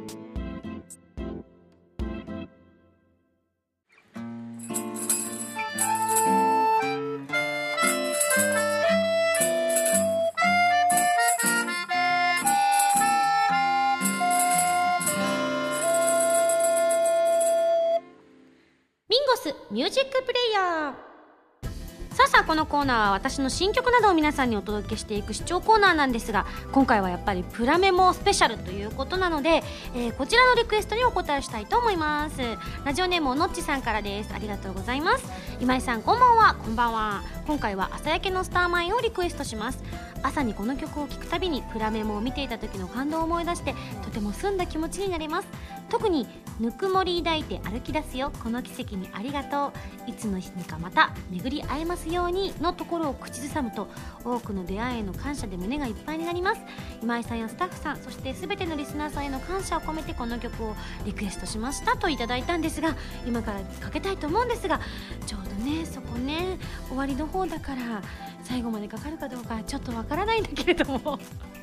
[22.84, 29.62] ーナーは私の新曲などを皆さんにお届けしていく視聴コーナーなんですが今回はやっぱりプラメモスペシャルということなので、
[29.94, 32.36] えーこちらのリクエストにお答えしたいと思います。
[32.84, 34.32] ラジオネームのっちさんからです。
[34.32, 35.24] ありがとうございます。
[35.60, 36.54] 今井さんこんばんは。
[36.54, 37.22] こんばんは。
[37.46, 39.82] 今回は朝焼けのスターマインをリクエストします。
[40.22, 45.48] 朝にこの曲を聴くたびにプラメモを見ていた時の感動を思い出してとても澄んだ気持ちになります。
[45.94, 46.26] 特に
[46.58, 48.32] ぬくもり抱いて歩き出すよ。
[48.42, 49.72] この奇跡にありがと
[50.06, 50.10] う。
[50.10, 53.88] いつの日にかまた巡り会えますようにのところを口ずさむと
[54.24, 56.60] 多くの出会いへの感謝で胸がいっぱいになります。
[57.00, 60.74] 今井さんやスタッフさんそして全てのリスナーさんへの感謝を込めてこの曲を
[61.04, 64.80] リクエストしましたといただいたんですが今からかけたいと思うんですが
[65.26, 68.02] ちょうどねそこね終わりの方だから
[68.44, 71.18] 最後までかかるかどうかちょっとわからないんだけれども、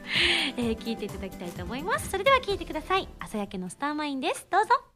[0.58, 2.10] えー聞いていただきたいと思います。
[2.10, 3.08] それでは聞いてください。
[3.20, 4.48] 朝焼けのスターマインです。
[4.50, 4.91] どうぞ。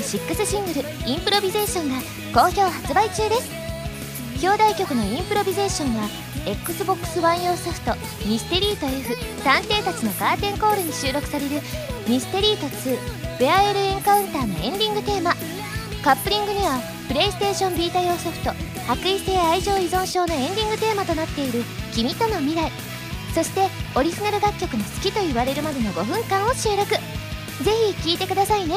[0.00, 2.00] の6シングル「インプロビゼーション」が
[2.32, 3.50] 好評発売中です。
[4.42, 6.08] 表題曲の「インプロビゼーション」は
[6.46, 7.94] XBOX One 用ソフト
[8.24, 11.60] 「ミステリート F 探偵たちのカーテンコール」に収録される
[12.08, 12.98] 「ミステリート2
[13.38, 15.34] Parallel Encounter」のエンディングテーマ。
[16.02, 18.54] カップリングにはプレイステーションビータ用ソフト
[18.88, 22.72] 「白衣性愛情依存症」のエンディングテーマとなっている「君との未来」
[23.34, 26.96] そしてオリジナル楽曲の好きと言われるまでの5分間を収録。
[27.62, 27.72] ぜ
[28.02, 28.76] ひ聴いてくださいね。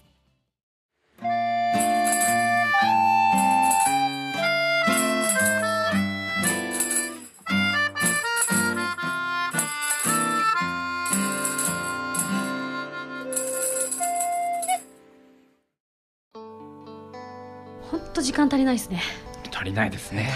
[18.31, 19.01] 時間足りないですね。
[19.53, 20.31] 足りないですね。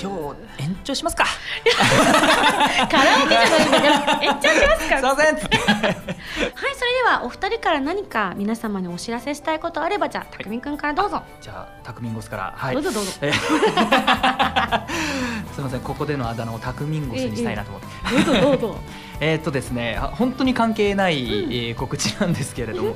[0.00, 1.24] 今日延長しますか。
[2.88, 4.98] カラオケじゃないんだから延長しますか。
[4.98, 5.34] すいません。
[5.34, 12.54] はい、それではお二人から何か皆様にお知らせしたいことあればじゃあたくみくんからどうぞ、じゃあタクミンゴスから。
[12.56, 12.74] はい。
[12.74, 13.10] どうぞどうぞ。
[13.20, 13.34] えー
[15.54, 15.80] すみません。
[15.80, 18.78] ここでのあだ名をタクミンゴスにしたいなと思って、どうぞどうぞ。
[19.18, 22.94] えーっとですねあ本当に関係ない、えー告知なんですけれども、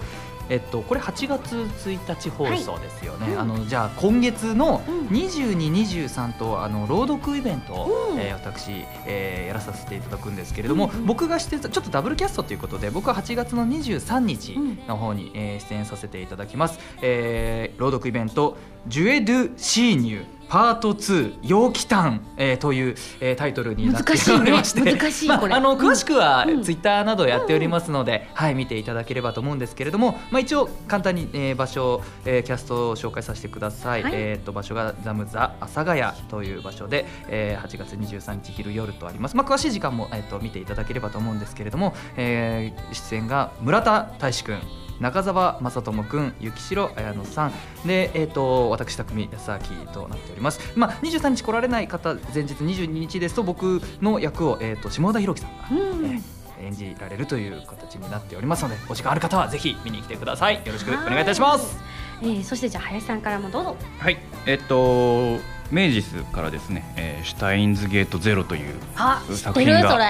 [0.49, 3.35] えっと、これ8月1日放送ですよね、はい。
[3.35, 3.41] うん。
[3.41, 5.07] あのじゃあ今月のうん。
[5.09, 8.21] 22、23とあの朗読イベントを、うん。
[8.21, 14.57] えー私、えーやらさせていただくんですけれども、うんうん僕がしてたちょっとダブルキャストということで僕は8月の23日
[14.89, 18.57] の方に、えー出演させていただきます、えー朗読イベント
[18.89, 24.83] 「ジュエ・ドゥ・シーニュ」パート2「陽気譚」えーという、えータイトルになっておりまして。
[25.31, 26.63] あ、あの詳しくはうん。
[26.63, 34.13] ツイッターなどやっておりますので、はい、見ていただければと思うんですけれども、まあ、一応簡単に、えー場所を、えーキャストを紹介させてください、はい。
[34.15, 44.61] えー、と場所がザムザ阿佐ヶ谷という場所で、えー8月23日昼夜とあります、まあ、詳しい時間も、えー、と見ていただければと思うんですけれども、えー出演が村田大志くん
[45.03, 47.53] 中澤正智くん雪城綾乃さん。
[47.85, 49.59] で、えー、と私匠康明
[49.93, 56.07] となっております、まあ、23日来られない方前日22日ですと僕の役を、えー、と下田裕樹さんが、うん。
[56.07, 56.23] えー
[56.63, 60.65] 演じられるという形になっておりますのでお時間ある方はぜひ見に来てください。
[60.65, 61.77] よろしくお願いいたします。
[62.23, 63.77] えーそしてじゃあ林さんからもどうぞ。
[63.99, 64.19] はい。
[64.47, 65.41] えっと
[65.73, 70.05] 明治スからですね、えーシュタインズゲートゼロという、あ知っ作品がてるそれ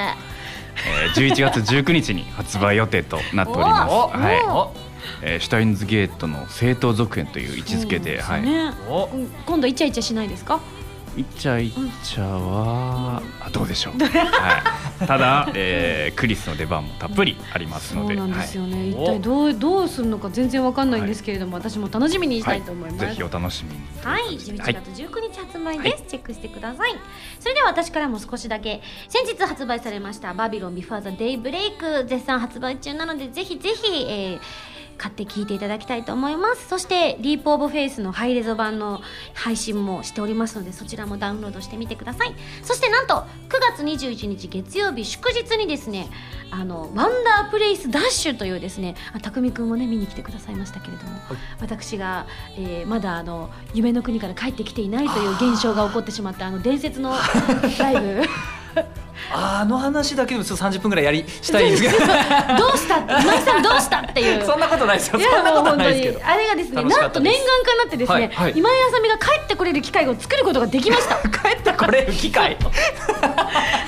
[0.87, 3.93] えー11月19日に発売予定となっております。
[3.93, 4.43] おはい。
[4.49, 4.73] お
[5.23, 8.43] えーシュタインズゲートの正当続編という位置づけで、はい。
[9.47, 10.61] 今度イチャイチャしないですか？
[11.17, 11.71] イチャイ
[12.03, 13.99] チャは、あどうでしょう？
[13.99, 15.07] はい。
[15.07, 18.91] ただ、 えークリスの出番もたっぷりありますので、そうなんですよね、い。
[18.91, 23.81] 一体どうどうするのか全然わかんないんですけれども、私も楽しみにしたいと思います、ぜひお楽しみに。
[24.03, 26.95] はい、11月19日発売です、チェックしてください。
[27.41, 34.41] それでは私からも少しだけ先日発売されました「バビロン before the daybreak」絶賛発売中なのでぜひぜひ、えー
[34.99, 36.69] 買って聞いていただきたいと思います。
[36.69, 39.01] そして Leap of Faith のハイレゾ版の
[39.35, 42.35] 配信もしておりますのでそちらもダウンロードしてみてください。
[42.63, 43.25] そしてなんと9
[43.77, 46.09] 月21日月曜日祝日にですね
[46.51, 51.13] あのワンダープレイスダッシュというですねあ匠くんもね見に来てくださいましたけれども、
[51.61, 52.27] 私が、
[52.57, 57.15] えーまだあの夢の国から帰ってきていないという現象が起こってしまったあの伝説の
[57.79, 58.23] ライブ
[59.35, 61.83] あの話だけでもちょっと30分ぐらいやりしたいんです。
[61.83, 62.05] けどど
[62.75, 62.99] うした？
[63.01, 64.01] って今井さんどうした？
[64.01, 64.45] っていう。
[64.45, 65.21] そんなことないですよ。
[65.21, 66.19] いそんなことないですけど。
[66.19, 66.25] に。
[66.25, 68.53] あれがですねなんと念願かなってですね、はいはい。
[68.57, 71.17] 今井あさみが帰ってこれる機会を作ることができました。
[71.29, 72.57] 帰ってこれる機会？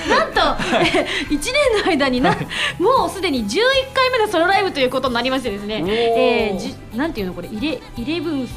[0.09, 0.41] なんと、
[0.77, 2.37] えー、 1年の間にな
[2.79, 3.59] もうすでに11
[3.95, 7.49] 回目のソロライブということになりましてですねえー、じなんていうのこれ？
[7.49, 8.49] イレイレブン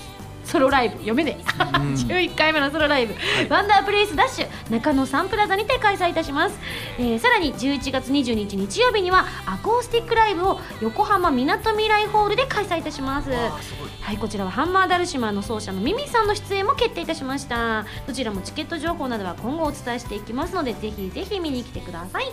[0.48, 3.14] ソロライブ読めねえ、11回目のソロライブ、
[3.50, 6.58] ワンダープレイスダッシュ中野サンプラザにて開催いたします、
[6.98, 13.30] えーさらに11月22日日曜日にはアコースティックライブを横浜みなとみらいホールで開催いたします。
[13.30, 17.86] はいこちらはハンマーダルシマーの奏者のミミさんの出演も決定いたしました。
[18.06, 22.32] どちらもチケット情報などは今後お伝えしていきますのでぜひぜひ見に来てください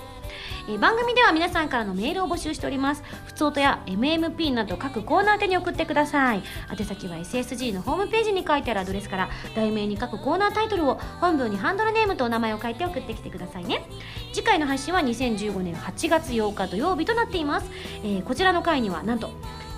[0.67, 3.03] えー番組では皆さんからのメールを募集しております。
[3.27, 6.43] ふつおとや MMP など各コーナー宛てに送ってください。
[6.71, 13.85] 宛先は SSG のホームページに書いてあるアドレスから題名に各コーナータイトルを本文にハンドルネームとお名前を書いて送ってきてくださいね。
[14.33, 17.71] 次回の配信は2015年8月8日土曜日となっています、
[18.03, 19.31] えーこちらの回にはなんと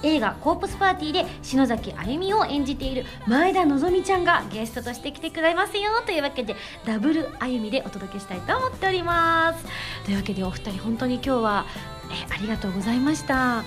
[0.03, 6.03] 映画「コープスパーティー」で篠崎あゆみを演じている前田のぞみちゃんがゲストとして来てくれますよ。
[6.05, 9.65] というわけでダブルあゆみでお届けしたいと思っております。
[10.05, 11.67] というわけでお二人本当に今日は
[12.31, 13.65] ありがとうございました。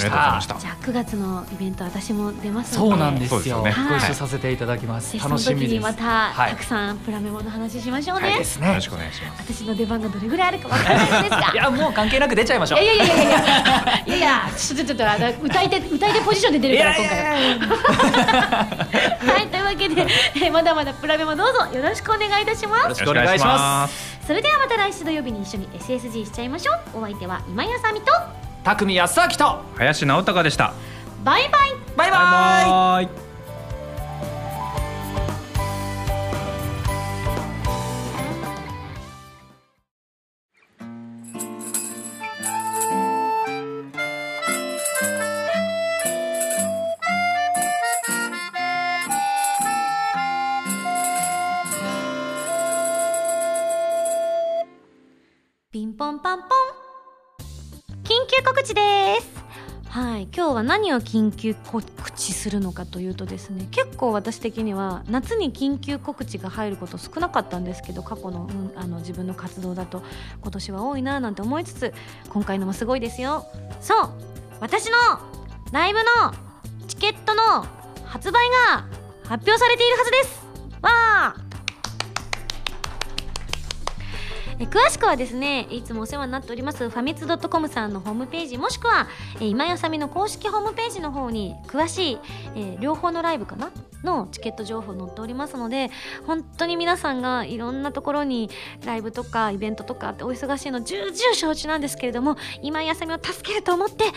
[0.00, 0.58] ありがとうございました。
[0.58, 2.90] じゃあ9月のイベント私も出ますので。
[2.90, 3.62] そうなんですよ。
[3.62, 5.18] ご一緒させていただきます。
[5.18, 5.70] 楽しみです。
[5.70, 8.38] 時にまたはいたくさんプラメモの話しましょうね、はい。
[8.38, 8.68] ですね。
[8.68, 9.42] よろしくお願いします。
[9.54, 12.80] 私の出番がどれぐらいあるかわからないんですがいやもう関係なく出ちゃいましょう。
[12.82, 13.36] いやいやいやいやいや
[14.06, 14.16] いや。
[14.16, 17.30] いやちょっとちょっとあの歌い手歌い手ポジションで出るから今回は。
[19.20, 21.66] はいというわけで、えーまだまだプラメもどうぞ。
[21.72, 22.82] よろしくお願いいたします。
[22.82, 24.20] よろしくお願いします。
[24.26, 26.98] それではまた来週土曜日に一緒に SSG しちゃいましょう。
[26.98, 28.12] お相手は今井あさみと
[28.64, 30.72] 匠康明と林直隆でした。
[31.24, 31.50] バイ。
[31.50, 32.10] バイバイ。
[32.10, 33.29] バイバイ
[60.00, 60.22] はい。
[60.34, 61.82] 今日は何を緊急告
[62.12, 70.02] 知するのかというとですね結構私的には夏に緊急告知が入ること少なかったんですけど過去の,、うんあの自分の活動だと
[70.40, 71.92] 今年は多いななんて思いつつ
[72.30, 73.44] 今回のもすごいですよ。
[73.82, 74.10] そう。
[74.58, 74.96] 私の
[75.70, 76.04] ライブの
[76.88, 77.66] チケットの
[78.06, 78.86] 発売が
[79.24, 80.46] 発表されているはずです。
[80.80, 81.49] わあ
[84.60, 89.08] え詳しくはですねいつもお世話になっておりますファミツドットコムさんのホームページもしくは、
[89.40, 92.18] え今やさみの公式ホームページの方に詳しい、
[92.54, 93.70] え両方のライブかな
[94.04, 95.90] のチケット情報載っておりますので
[96.26, 98.48] 本当に皆さんがいろんなところに
[98.86, 104.08] ライブとかイベントとかってお忙しいの重々承知なんですけれども今やさみを助けると思って、え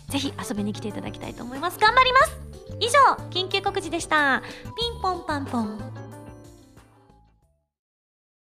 [0.00, 1.78] ーぜひ遊びに来ていただきたいと思います。
[1.80, 2.38] 頑張ります。
[2.78, 4.42] 以上緊急告知でした。
[4.64, 6.03] ピンポンパンポン。